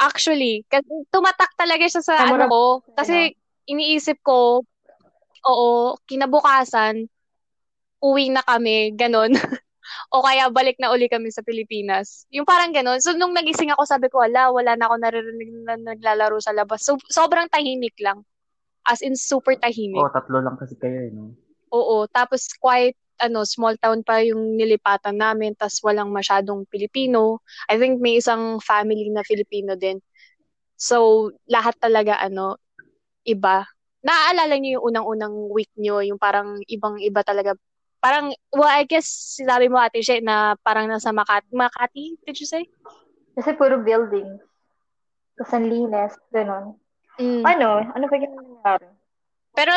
[0.00, 2.64] Actually, kasi tumatak talaga siya sa ano Memorable ko.
[2.88, 2.96] Ano?
[2.96, 3.16] Kasi
[3.68, 4.64] iniisip ko,
[5.44, 5.70] oo,
[6.08, 7.04] kinabukasan,
[8.00, 9.36] uwi na kami, ganon.
[10.14, 12.24] o kaya balik na uli kami sa Pilipinas.
[12.32, 12.98] Yung parang ganon.
[13.04, 16.82] So, nung nagising ako, sabi ko, wala, wala na ako naririnig na naglalaro sa labas.
[16.82, 18.24] So, sobrang tahimik lang.
[18.84, 20.00] As in, super tahimik.
[20.00, 21.32] Oo, tatlo lang kasi kayo eh, no?
[21.72, 27.40] Oo, tapos quite ano, small town pa yung nilipatan namin, tas walang masyadong Pilipino.
[27.70, 30.02] I think may isang family na Filipino din.
[30.74, 32.58] So, lahat talaga ano,
[33.24, 33.64] iba.
[34.04, 37.56] Naaalala niyo yung unang-unang week niyo, yung parang ibang-iba talaga.
[38.04, 39.08] Parang, well, I guess,
[39.40, 41.48] sinabi mo ate Shea na parang nasa Makati.
[41.56, 42.68] Makati, did you say?
[43.32, 44.36] Kasi puro building.
[45.40, 46.76] Tapos ang linis, ganun.
[47.20, 47.42] Mm.
[47.46, 47.68] Ano?
[47.94, 48.86] Ano ba yung nangyari?
[49.54, 49.70] Pero,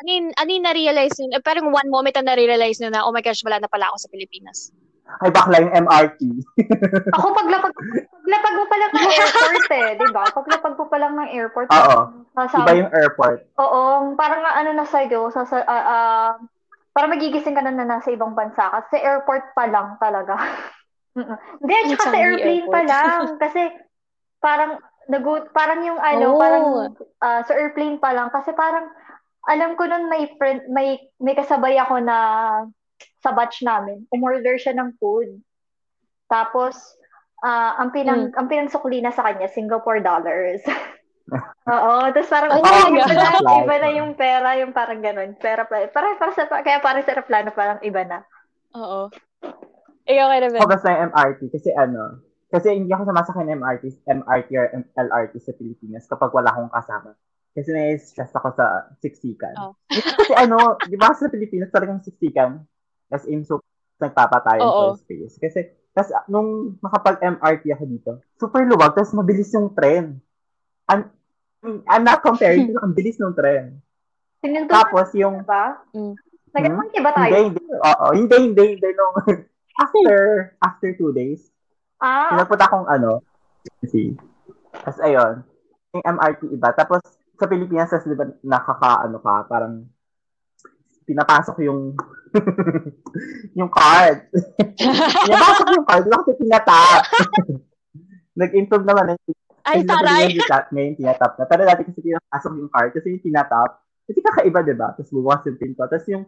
[0.00, 1.36] ano yung, ano yung na-realize nyo?
[1.36, 4.08] Eh, parang one moment na na-realize nyo na, oh my gosh, wala na pala ako
[4.08, 4.72] sa Pilipinas.
[5.20, 6.20] Ay, bakla yung MRT.
[7.18, 10.24] Ako paglapag, paglapag mo pa lang ng airport eh, di ba?
[10.30, 11.66] Paglapag mo pa lang ng airport.
[11.74, 11.98] Oo.
[12.38, 13.38] Sasabi, Iba yung airport.
[13.58, 13.80] Oo,
[14.14, 16.30] parang ano na sa'yo, sa, sa, ah, ah,
[16.94, 18.86] parang magigising ka na na nasa ibang bansa ka.
[18.94, 20.38] Sa airport pa lang talaga.
[21.58, 22.90] Hindi, at saka sa airplane pa Airport.
[22.94, 23.20] lang.
[23.42, 23.60] Kasi
[24.38, 26.40] parang, nagu, parang yung ano, Oh.
[26.40, 26.64] parang
[27.22, 28.28] ah, sa airplane pa lang.
[28.28, 28.90] Kasi parang,
[29.48, 32.16] alam ko nun may friend, may, may kasabay ako na
[33.24, 34.04] sa batch namin.
[34.12, 35.40] Umorder siya ng food.
[36.28, 36.76] Tapos,
[37.40, 40.60] ah, ang pinang, ang pinansukli na sa kanya, Singapore dollars.
[41.70, 42.90] Oo, tapos parang, oh, talaga?
[42.90, 45.38] iba, na, iba na yung pera, yung parang ganun.
[45.38, 48.26] Pera, para, para, para sa, kaya para sa aeroplano, parang iba na.
[48.74, 49.06] Oo.
[50.10, 50.58] Ikaw kay Rebel.
[50.58, 52.18] Ako basta yung MRT kasi ano,
[52.50, 54.66] kasi hindi ako sumasakay ng MRT, MRT or
[54.98, 57.14] LRT sa Pilipinas kapag wala akong kasama.
[57.54, 59.54] Kasi na-stress ako sa siksikan.
[59.58, 59.74] Oh.
[59.86, 62.58] Kasi ano, di ba sa Pilipinas talagang siksikan?
[63.10, 63.62] As in, so,
[64.02, 64.94] nagpapatayan Oo.
[64.94, 65.38] for space.
[65.38, 70.18] Kasi, tas nung makapag-MRT ako dito, super luwag, tapos mabilis yung tren.
[70.90, 71.10] I'm,
[71.86, 73.78] I'm not comparing, pero ang bilis ng tren.
[74.42, 75.78] Sinunod Tapos yung, ba?
[75.94, 76.14] Mm.
[76.50, 77.30] Nag-monkey ba tayo?
[77.30, 79.14] hindi, hindi, oo, hindi, hindi, hindi, nung,
[79.86, 80.18] after,
[80.58, 81.50] after two days,
[82.00, 83.20] Ah, Pinapunta akong ano,
[83.84, 84.16] see.
[84.72, 85.44] Tapos ayun,
[85.92, 86.72] yung MRT iba.
[86.72, 87.04] Tapos
[87.36, 89.84] sa Pilipinas, tas di ba nakaka, ano ka, parang
[91.04, 91.92] pinapasok yung
[93.58, 94.30] yung card.
[95.26, 97.02] pinapasok yung card, wala kasi tinatap.
[98.40, 99.12] Nag-improve naman.
[99.12, 99.18] eh.
[99.60, 100.32] Ay, taray.
[100.72, 101.44] Ngayon, tinatap, na.
[101.44, 103.70] Pero dati kasi pinapasok yung card, kasi yung tinatap,
[104.08, 104.96] kasi kakaiba, di ba?
[104.96, 105.84] Tapos bubukas yung pinto.
[105.84, 106.24] Tapos yung,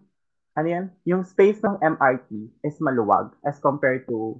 [0.53, 2.29] ano yan, yung space ng MRT
[2.61, 4.37] is maluwag as compared to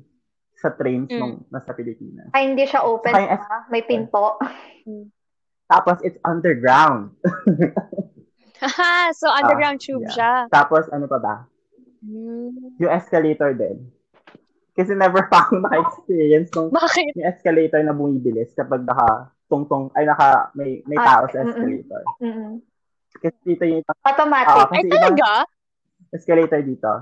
[0.63, 1.19] sa trains Mm.
[1.19, 2.31] nung nasa Pilipinas.
[2.31, 3.11] Ay, hindi siya open.
[3.11, 3.59] Saka ha?
[3.67, 4.39] May pinto.
[5.67, 7.11] Tapos it's underground.
[9.13, 10.15] So underground tube yeah.
[10.15, 10.33] siya.
[10.49, 11.35] Tapos ano pa ba?
[11.99, 12.79] Hmm.
[12.79, 13.91] Yung escalator din.
[14.73, 17.13] Kasi never pa ako naka-experience nung Bakit?
[17.13, 22.03] yung escalator na bumibilis kapag naka tungtong ay naka may may Ah, tao sa escalator.
[22.19, 22.63] Mm-mm.
[23.13, 24.55] Kasi dito yung Automatic.
[24.55, 25.31] Oo, Ay, kasi talaga?
[26.09, 26.93] escalator dito,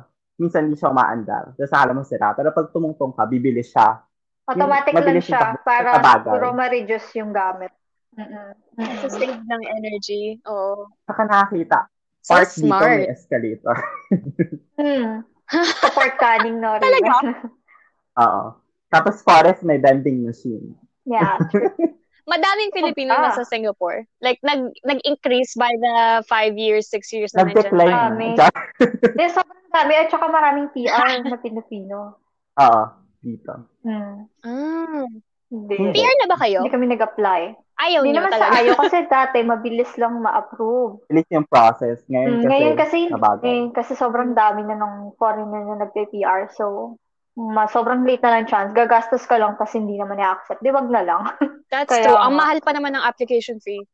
[0.40, 1.52] minsan hindi siya umaandar.
[1.52, 2.32] Tapos akala mo sira.
[2.32, 4.00] Pero pag tumungtong ka, bibilis siya.
[4.48, 7.70] Automatic lang yung siya takbo, para puro ma-reduce yung gamit.
[8.16, 8.50] Mm-mm.
[9.04, 10.40] Sa save ng energy.
[10.48, 10.88] Oo.
[11.04, 11.86] Saka nakakita.
[12.24, 12.88] So Part dito smart.
[12.88, 13.76] may escalator.
[14.80, 15.20] Hmm.
[15.52, 16.80] Support canning, no?
[16.80, 16.88] Riva?
[16.88, 17.12] Talaga?
[18.24, 18.44] Oo.
[18.88, 20.72] Tapos forest may vending machine.
[21.04, 21.36] yeah.
[22.30, 23.22] Madaming Filipino Ah.
[23.24, 24.06] na sa Singapore.
[24.20, 28.38] Like, nag, nag-increase by the five years, six years na nandyan Nag-decline.
[28.78, 29.92] Hindi, sobrang dami.
[29.96, 30.94] At saka maraming PR
[31.26, 32.22] na Pilipino.
[32.56, 32.82] Oo.
[33.18, 33.52] Dito.
[33.82, 34.30] Hmm.
[34.40, 35.04] Ah.
[35.50, 35.74] Hindi.
[35.90, 36.62] PR na ba kayo?
[36.62, 37.42] Hindi kami nag-apply.
[37.80, 38.46] Ayaw Hindi nyo naman talaga.
[38.46, 41.02] sa ayaw kasi dati mabilis lang ma-approve.
[41.04, 41.98] Bilis yung process.
[42.06, 43.42] Ngayon Mm, kasi, ngayon kasi, nabagal.
[43.42, 46.54] eh, kasi sobrang dami na ng foreigner na nagpe-PR.
[46.54, 46.94] So,
[47.34, 48.70] ma sobrang late na lang chance.
[48.70, 50.60] Gagastos ka lang kasi hindi naman i-accept.
[50.60, 51.22] Di wag na lang.
[51.70, 52.18] That's Kaya true.
[52.18, 53.86] Ang mahal pa naman ng application fee.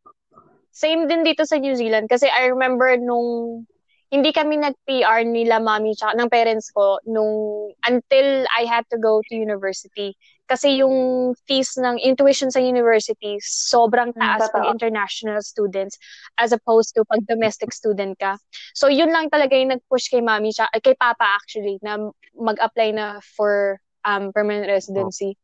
[0.72, 2.08] Same din dito sa New Zealand.
[2.08, 3.64] Kasi I remember nung
[4.06, 9.18] hindi kami nag-PR nila mami tsaka ng parents ko nung until I had to go
[9.18, 10.14] to university.
[10.46, 14.72] Kasi yung fees ng intuition sa university sobrang Mm, taas pag totoo.
[14.78, 15.98] international students
[16.38, 18.38] as opposed to pag domestic student ka.
[18.78, 21.98] So yun lang talaga yung nag-push kay mami tsaka, kay papa actually na
[22.38, 25.34] mag-apply na for um, permanent residency.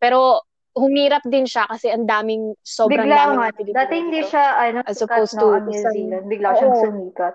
[0.00, 0.40] Pero
[0.72, 4.78] humirap din siya kasi ang daming sobrang Bigla daming mga Pilipino Dati hindi siya, ano,
[4.88, 6.24] As opposed no, to New sa- Zealand.
[6.28, 6.82] Bigla siyang Oo.
[6.88, 7.34] sumikat.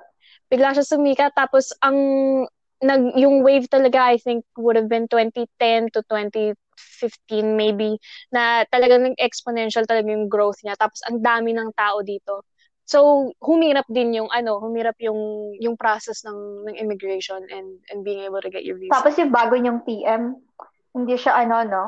[0.50, 1.98] Bigla siya sumikat tapos ang
[2.78, 5.50] nag yung wave talaga I think would have been 2010
[5.98, 7.98] to 2015 maybe
[8.30, 12.46] na talagang nag-exponential talaga yung growth niya tapos ang dami ng tao dito.
[12.88, 18.24] So humirap din yung ano, humirap yung yung process ng ng immigration and and being
[18.24, 18.94] able to get your visa.
[18.94, 20.38] Tapos yung bago niyang PM,
[20.96, 21.84] hindi siya ano, no?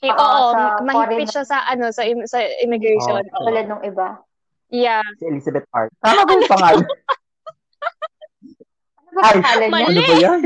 [0.00, 3.22] Eh, Oo, oo, sa mahigpit foreign- siya sa ano sa im- sa immigration.
[3.22, 3.44] Oo.
[3.44, 4.20] Tulad nung iba.
[4.68, 5.02] Yeah.
[5.16, 5.90] Si Elizabeth Hart.
[5.98, 6.86] Tama ba yung pangalan?
[9.02, 9.82] Ano ba Ay, pangalan niya?
[9.82, 10.40] ano ba yan?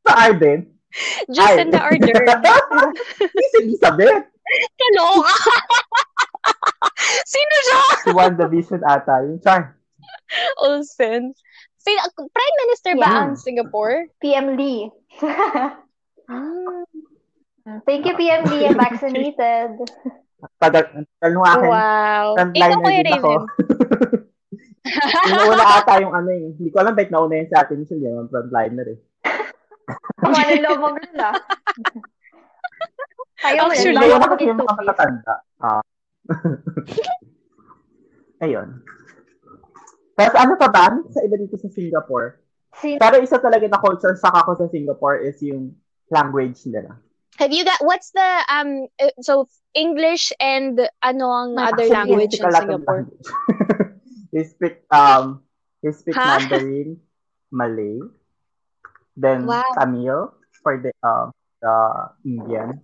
[0.00, 0.60] Sa Arden?
[1.28, 2.26] Jacinda Ardern.
[3.50, 4.22] si Elizabeth.
[4.78, 5.34] Kaloka!
[7.34, 7.80] Sino siya?
[8.00, 9.26] Si WandaVision ata.
[9.26, 9.74] Yung char.
[10.62, 11.34] Olsen.
[11.76, 13.18] Si, Prime Minister ba Yeah.
[13.20, 14.06] ang Singapore?
[14.22, 14.88] PM Lee.
[16.26, 16.82] Ah.
[17.66, 18.70] Thank you, PM Lee.
[18.70, 19.74] I'm vaccinated.
[20.62, 20.84] Tagal,
[21.18, 21.70] tagal nung akin.
[21.72, 22.26] Wow.
[22.36, 23.32] Ikaw, Frontliner Kuya din ako.
[25.26, 26.54] Inuuna ata yung ano eh.
[26.54, 27.82] Hindi ko alam bakit nauna yun sa atin.
[27.82, 28.98] Hindi naman frontliner eh.
[30.22, 31.34] Kung ano loob mo ganun ah.
[33.48, 33.96] Ayaw yun.
[33.96, 35.34] Hindi ko ka kasi yung mga matatanda.
[35.58, 35.82] Ah.
[38.44, 38.68] Ayun.
[40.14, 40.84] Tapos ano pa ba?
[40.92, 42.44] Ano Sa iba dito sa Singapore.
[42.76, 45.74] Sin- Pero isa talaga na culture shock ako sa Singapore is yung
[46.12, 46.94] language nila.
[47.38, 52.34] Have you got, what's the, um, uh, so, English and ano ang other Actually, language
[52.34, 52.86] they speak in a lot of Singapore?
[52.88, 53.28] language.
[54.32, 55.42] they speak, um,
[55.82, 56.24] they speak Huh?
[56.24, 57.00] Mandarin,
[57.52, 58.00] Malay,
[59.16, 59.62] then Wow.
[59.78, 62.82] Tamil for the, um, the Indians.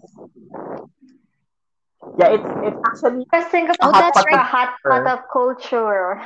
[2.18, 6.20] Yeah, it's, it's actually, Kasi Singapore, Oh, that's a hot pot of culture.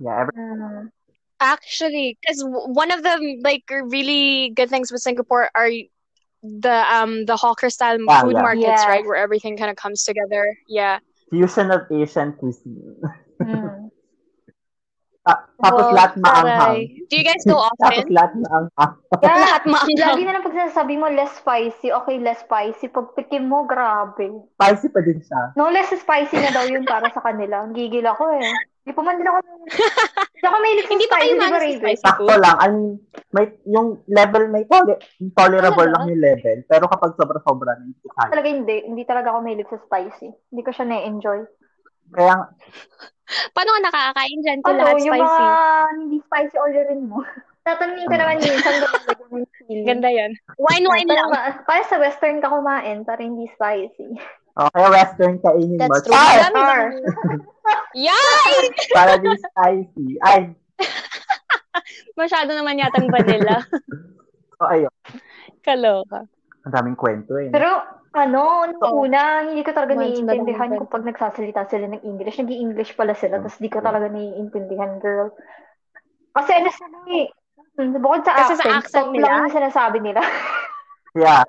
[0.00, 0.90] yeah, every, Mm.
[1.40, 5.70] Actually, because one of the like really good things with Singapore are
[6.42, 8.42] the um the hawker style Yeah, food yeah.
[8.42, 8.88] markets, Yes.
[8.88, 10.44] right, where everything kind of comes together.
[10.68, 10.98] Yeah.
[11.28, 12.96] fusion of Asian cuisine.
[13.44, 13.92] Mm.
[15.26, 16.76] Ta- tapos Wow, lahat maanghang.
[17.04, 18.08] Do you guys go Tapos often?
[18.08, 18.92] lahat maanghang.
[19.18, 19.98] Yeah, Lahat maanghang.
[20.14, 22.86] lagi na lang pag sinasabi mo less spicy, okay, less spicy.
[22.86, 24.46] Pag tikim mo, grabe.
[24.56, 25.52] Spicy pa din siya.
[25.58, 27.66] No, less spicy na daw yun para sa kanila.
[27.66, 28.48] Ang Gigil ako eh.
[28.88, 31.76] Hindi pa man din ako, hindi ako sa Hindi pa spicy, kayo Raven?
[31.76, 32.56] spicy Sakto lang.
[32.56, 32.76] Mean,
[33.36, 35.00] may, yung level, may tole-
[35.36, 36.58] tolerable lang yung level.
[36.64, 38.32] Pero kapag sobra-sobra hindi ko kaya.
[38.32, 38.76] Talaga hindi.
[38.88, 40.32] Hindi talaga ako mahilig sa spicy.
[40.32, 41.40] Hindi ko siya na-enjoy.
[42.16, 42.48] Kaya,
[43.52, 45.28] Paano ka nakakain dyan kung Ano, lahat yung spicy?
[45.28, 45.52] mga
[46.00, 47.18] hindi spicy orderin mo.
[47.68, 48.74] Tatanungin ka naman minsan.
[49.92, 50.32] Ganda yan.
[50.56, 51.28] Wine-wine lang.
[51.28, 54.16] Para, para sa western ka kumain, para hindi spicy.
[54.58, 55.86] Oh, kaya western kainin mo.
[55.86, 56.14] That's true.
[56.52, 56.98] Bang-
[58.08, 58.52] Yay!
[58.96, 60.06] Para di spicy.
[60.20, 60.52] Ay,
[62.20, 63.62] Masyado naman yatang vanilla.
[64.58, 64.92] so ayun.
[65.62, 66.26] Kaloka.
[66.66, 67.50] Ang daming kwento eh.
[67.54, 67.78] Pero,
[68.14, 69.06] ano, nung Oo.
[69.06, 72.38] una, hindi ko talaga naiintindihan kung pag nagsasalita sila ng English.
[72.42, 75.30] Nag-i-English pala sila, tapos di ko talaga naiintindihan, girl.
[76.34, 77.26] Kasi ano sila eh,
[77.78, 79.22] hmm, bukod sa Kasi sa accent, accent nila?
[79.22, 80.22] lang yung sinasabi nila.
[81.14, 81.46] Yeah.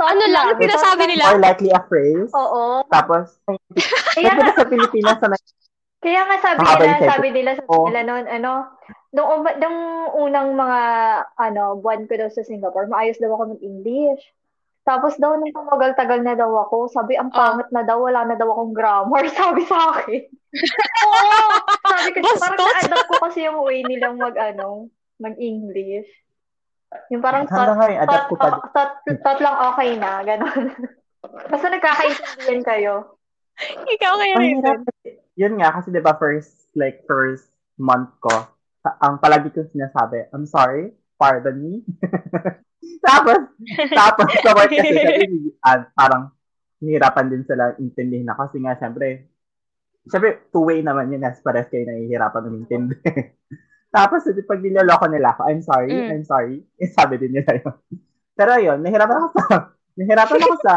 [0.00, 0.60] Ano lang, lang.
[0.60, 1.24] sinasabi Thought nila?
[1.30, 2.30] Or likely a phrase.
[2.34, 2.82] Oo.
[2.88, 3.38] Tapos,
[4.14, 5.38] Kaya Kasi sa Pilipinas na
[6.04, 7.86] Kaya nga sabi nila, sabi nila, sabi Oo.
[7.88, 8.52] nila noon, ano,
[9.16, 9.78] nung, um- nung
[10.20, 10.80] unang mga,
[11.40, 14.20] ano, buwan ko daw sa Singapore, maayos daw ako mag-English.
[14.84, 17.36] Tapos daw, nung tumagal-tagal na daw ako, sabi, ang Oh.
[17.40, 20.28] pangit na daw, wala na daw akong grammar, sabi sa akin.
[21.08, 21.32] Oo!
[21.88, 26.10] Sabi ko, parang na-adapt ko kasi yung way nilang mag, ano, mag-English.
[27.12, 28.60] Yung parang ko pa.
[28.72, 28.92] thought, thought,
[29.22, 30.64] thought lang okay na, gano'n.
[31.50, 32.94] Basta nagkakaintindihan kayo.
[33.86, 34.56] Ikaw kaya Ang rin.
[34.62, 35.08] kasi.
[35.34, 38.34] Yun nga, kasi di ba first, like, first month ko,
[38.82, 41.74] sa- ang palagi ko sinasabi, I'm sorry, pardon me.
[43.06, 43.50] tapos,
[43.90, 46.30] tapos sa work kasi, sabi, ah, parang,
[46.78, 49.26] nahihirapan din sila intindihin na kasi nga, syempre,
[50.06, 52.98] syempre, two-way naman yun, as pares kayo nahihirapan umintindi.
[53.94, 56.10] Tapos, pag niloloko nila ako, I'm sorry, Mm.
[56.10, 57.76] I'm sorry, eh, sabi din nila yun.
[58.34, 59.44] Pero yun, nahihirapan ako sa,
[59.94, 60.74] nahihirapan ako sa,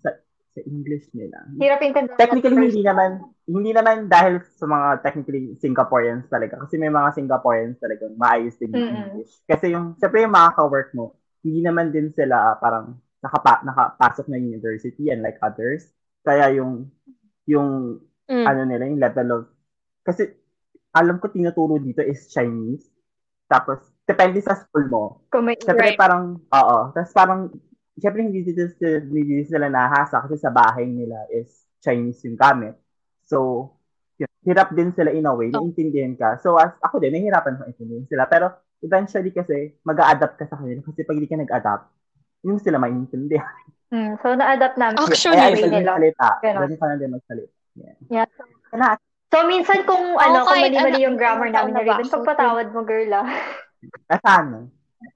[0.00, 0.08] sa,
[0.56, 1.36] sa English nila.
[1.60, 2.16] Hirap intindihan.
[2.16, 6.64] Technically, hindi naman, hindi naman dahil sa mga technically Singaporeans talaga.
[6.64, 9.00] Kasi may mga Singaporeans talaga maayos din yung Mm-mm.
[9.12, 9.32] English.
[9.44, 11.12] Kasi yung, syempre yung mga ka-work mo,
[11.44, 15.92] hindi naman din sila ah, parang nakapa, nakapasok na university and like others.
[16.24, 16.88] Kaya yung,
[17.44, 18.42] yung, Mm.
[18.42, 19.42] ano nila, yung level of,
[20.02, 20.34] kasi
[20.96, 22.88] alam ko tinuturo dito is Chinese.
[23.46, 25.02] Tapos, depende sa school mo.
[25.30, 26.00] Kung may, Siyempre Right.
[26.00, 26.78] parang, oo.
[26.90, 27.40] Tapos parang,
[27.94, 32.74] siyempre hindi dito sila, hindi sila nahasa kasi sa bahay nila is Chinese yung gamit.
[33.22, 33.70] So,
[34.16, 35.62] yun, hirap din sila in a way, Oh.
[35.62, 36.40] naiintindihan ka.
[36.40, 38.26] So, as ako din, nahihirapan ko intindihin sila.
[38.26, 40.80] Pero, eventually kasi, mag adapt ka sa kanila.
[40.82, 41.86] Kasi pag hindi ka nag-adapt,
[42.42, 43.62] yung sila maintindihan.
[43.86, 45.94] Hmm, so, na-adapt namin Actually, way ayun, nila.
[45.94, 46.28] magsalita.
[46.42, 46.60] Ganun.
[46.66, 47.54] Ganun ka na din magsalita.
[47.76, 47.94] Yeah.
[48.10, 48.26] Yeah.
[48.66, 48.98] Kana,
[49.34, 51.82] So, minsan kung, ano, kung mali-mali ano, yung grammar namin na?
[51.82, 53.28] Raven, pagpatawad mo, girl, ah.
[54.10, 54.70] asano?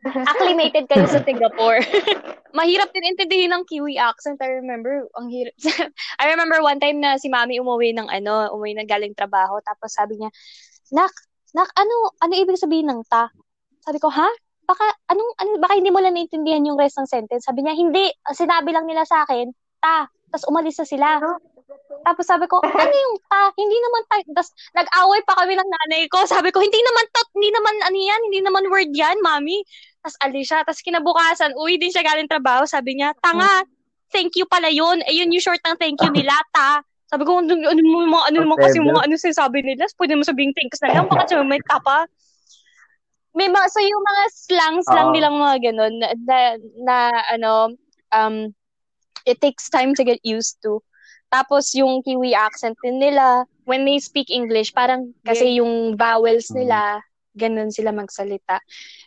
[0.04, 1.82] acclimated kayo sa Singapore.
[2.58, 4.42] Mahirap din intindihin ng Kiwi accent.
[4.42, 5.54] I remember, ang hirap.
[6.22, 9.62] I remember one time na si Mami umuwi ng ano, umuwi ng galing trabaho.
[9.62, 10.30] Tapos sabi niya,
[10.90, 11.14] Nak,
[11.54, 13.30] Nak, ano, ano ibig sabihin ng ta?
[13.82, 14.28] Sabi ko, ha?
[14.66, 17.46] Baka, anong, ano, baka hindi mo lang naintindihan yung rest ng sentence.
[17.46, 18.06] Sabi niya, hindi.
[18.30, 19.50] Sinabi lang nila sa akin,
[19.82, 20.06] ta.
[20.30, 21.08] Tapos umalis na sila.
[22.04, 23.52] Tapos sabi ko, ano yung ta?
[23.54, 24.16] Hindi naman ta.
[24.32, 26.24] Tapos nag-away pa kami ng nanay ko.
[26.24, 29.60] Sabi ko, hindi naman ta, hindi naman ano yan, hindi naman word yan, mami.
[30.00, 30.64] Tapos alis siya.
[30.64, 32.64] Tapos kinabukasan, uwi din siya galing trabaho.
[32.64, 33.64] Sabi niya, tanga,
[34.10, 35.04] thank you pala yun.
[35.06, 36.80] Eh, yun yung short ng thank you nila, ta.
[37.10, 39.90] Sabi ko, ano, ano, mga, ano naman kasi mga ano sinasabi nila?
[39.98, 41.10] Pwede mo sabihin thanks na lang.
[41.10, 42.06] Baka siya may ta pa.
[43.34, 45.14] May mga, so yung mga slangs lang Oo.
[45.14, 46.38] nilang mga ganun na, na,
[46.82, 46.96] na
[47.34, 47.52] ano,
[48.14, 48.54] um,
[49.26, 50.82] it takes time to get used to.
[51.30, 56.98] Tapos yung Kiwi accent din nila, when they speak English, parang kasi yung vowels nila,
[57.38, 58.58] ganun sila magsalita.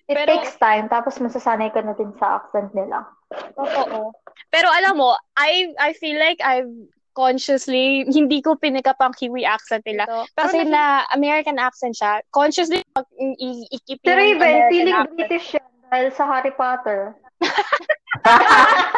[0.08, 3.04] It Pero- takes time, tapos masasanay ka na din sa accent nila.
[3.30, 4.16] Totoo.
[4.48, 6.72] Pero alam mo, I I feel like I've
[7.14, 10.08] consciously, hindi ko pinikap ang Kiwi accent nila.
[10.34, 15.18] Kasi na American accent siya, consciously i- i- i-keep Raven, American feeling accent.
[15.20, 15.62] British siya
[15.94, 17.14] dahil sa Harry Potter.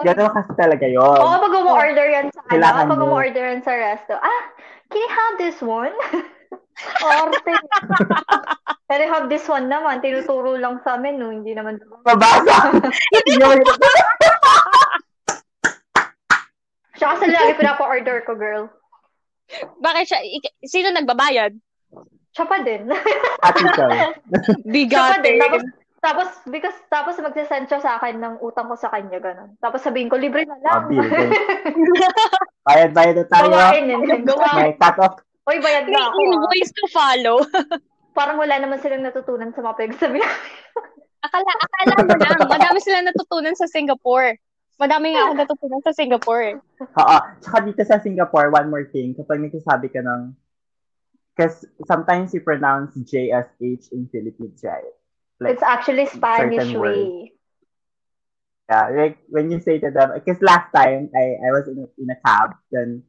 [0.00, 1.02] Ganun kasi talaga yun.
[1.02, 3.04] Oo, pag umu-order yan sa ano, Kailangan pag mo.
[3.06, 4.42] umu-order yan sa resto, ah,
[4.88, 5.94] can you have this one?
[7.02, 7.52] Orte.
[8.86, 10.00] Can you have this one naman?
[10.00, 11.28] Tinuturo lang sa amin, no?
[11.28, 11.76] Hindi naman.
[12.06, 12.72] Mabasa!
[13.12, 13.60] Hindi naman.
[16.92, 18.68] Siya kasi lagi pinapa-order ko, girl.
[19.78, 21.52] Bakit siya, ik- sino nagbabayad?
[22.30, 22.86] Siya pa din.
[23.42, 23.90] Article.
[24.86, 25.36] Siya pa din.
[25.36, 25.62] Tapos.
[26.00, 29.52] Tapos, because, tapos magsasend siya sa akin ng utang ko sa kanya, ganun.
[29.56, 30.88] Tapos sabihin ko, libre na Ah, lang.
[30.88, 31.30] bill, bill.
[32.62, 33.48] Bayad-bayad na tayo.
[33.48, 34.00] Gawain yun.
[34.22, 34.56] Gawain.
[34.58, 35.20] May cut-off.
[35.44, 36.16] Uy, bayad May na ako.
[36.16, 36.26] ah.
[36.26, 37.36] invoice to follow.
[38.18, 40.18] Parang wala naman silang natutunan sa mga pinagsabi
[41.20, 44.40] Akala, akala mo lang, madami sila natutunan sa Singapore.
[44.76, 46.56] Madami nga ako natutunan sa Singapore.
[46.80, 47.16] Oo.
[47.38, 49.12] Tsaka dito sa Singapore, one more thing.
[49.12, 50.32] Kapag nagsasabi ka ng
[51.30, 54.92] Because sometimes you pronounce J as H in Philippines, right?
[55.40, 57.32] Like, It's actually Spanish way.
[58.70, 61.86] yeah, like when you say to them, because last time I, I was in a,
[62.00, 63.02] in a cab, then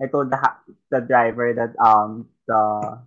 [0.00, 0.38] I told the
[0.90, 2.98] the driver that um the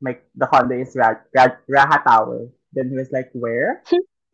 [0.00, 2.48] my the condo is Ra- Ra- Raha Tower.
[2.72, 3.82] Then he was like, where?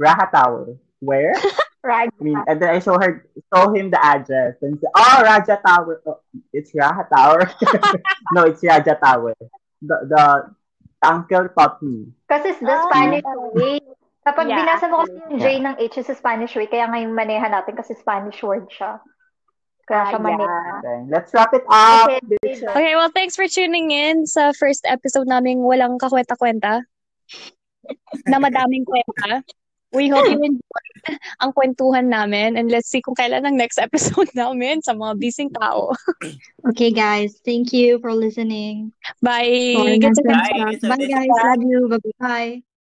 [0.03, 0.76] Raha Tower.
[1.00, 1.34] Where?
[1.84, 2.11] Right.
[2.20, 5.59] I mean, and then I show her, show him the address, and say, "Oh, Raja
[5.66, 6.00] Tower.
[6.07, 6.20] Oh,
[6.53, 7.50] it's Raja Tower.
[8.32, 9.34] no, it's Raja Tower.
[9.82, 10.55] The the
[11.03, 12.11] uncle taught me.
[12.24, 12.86] Kasi it's the Ah.
[12.86, 13.78] Spanish way.
[14.22, 15.64] Kapag Yeah, binasa mo kasi yung J Yeah.
[15.66, 19.03] ng H is sa Spanish way, kaya ngayon maneha natin kasi Spanish word siya.
[19.82, 20.46] Kaya Ah, siya maneha.
[20.46, 20.78] yeah.
[20.78, 22.07] Okay, let's wrap it up.
[22.07, 22.55] Okay.
[22.55, 26.86] Okay, well, thanks for tuning in sa first episode naming walang kakwenta-kwenta.
[28.30, 29.42] na madaming kwenta.
[29.93, 30.97] We hope you enjoyed
[31.43, 35.53] ang kwentuhan namin and let's see kung kailan ang next episode namin sa mga bising
[35.53, 35.93] tao.
[36.72, 37.36] Okay, guys.
[37.45, 38.93] Thank you for listening.
[39.20, 39.76] Bye!
[40.24, 40.78] Bye.
[40.88, 41.28] Bye, guys.
[41.28, 41.80] Love you.
[41.93, 42.72] Bye-bye.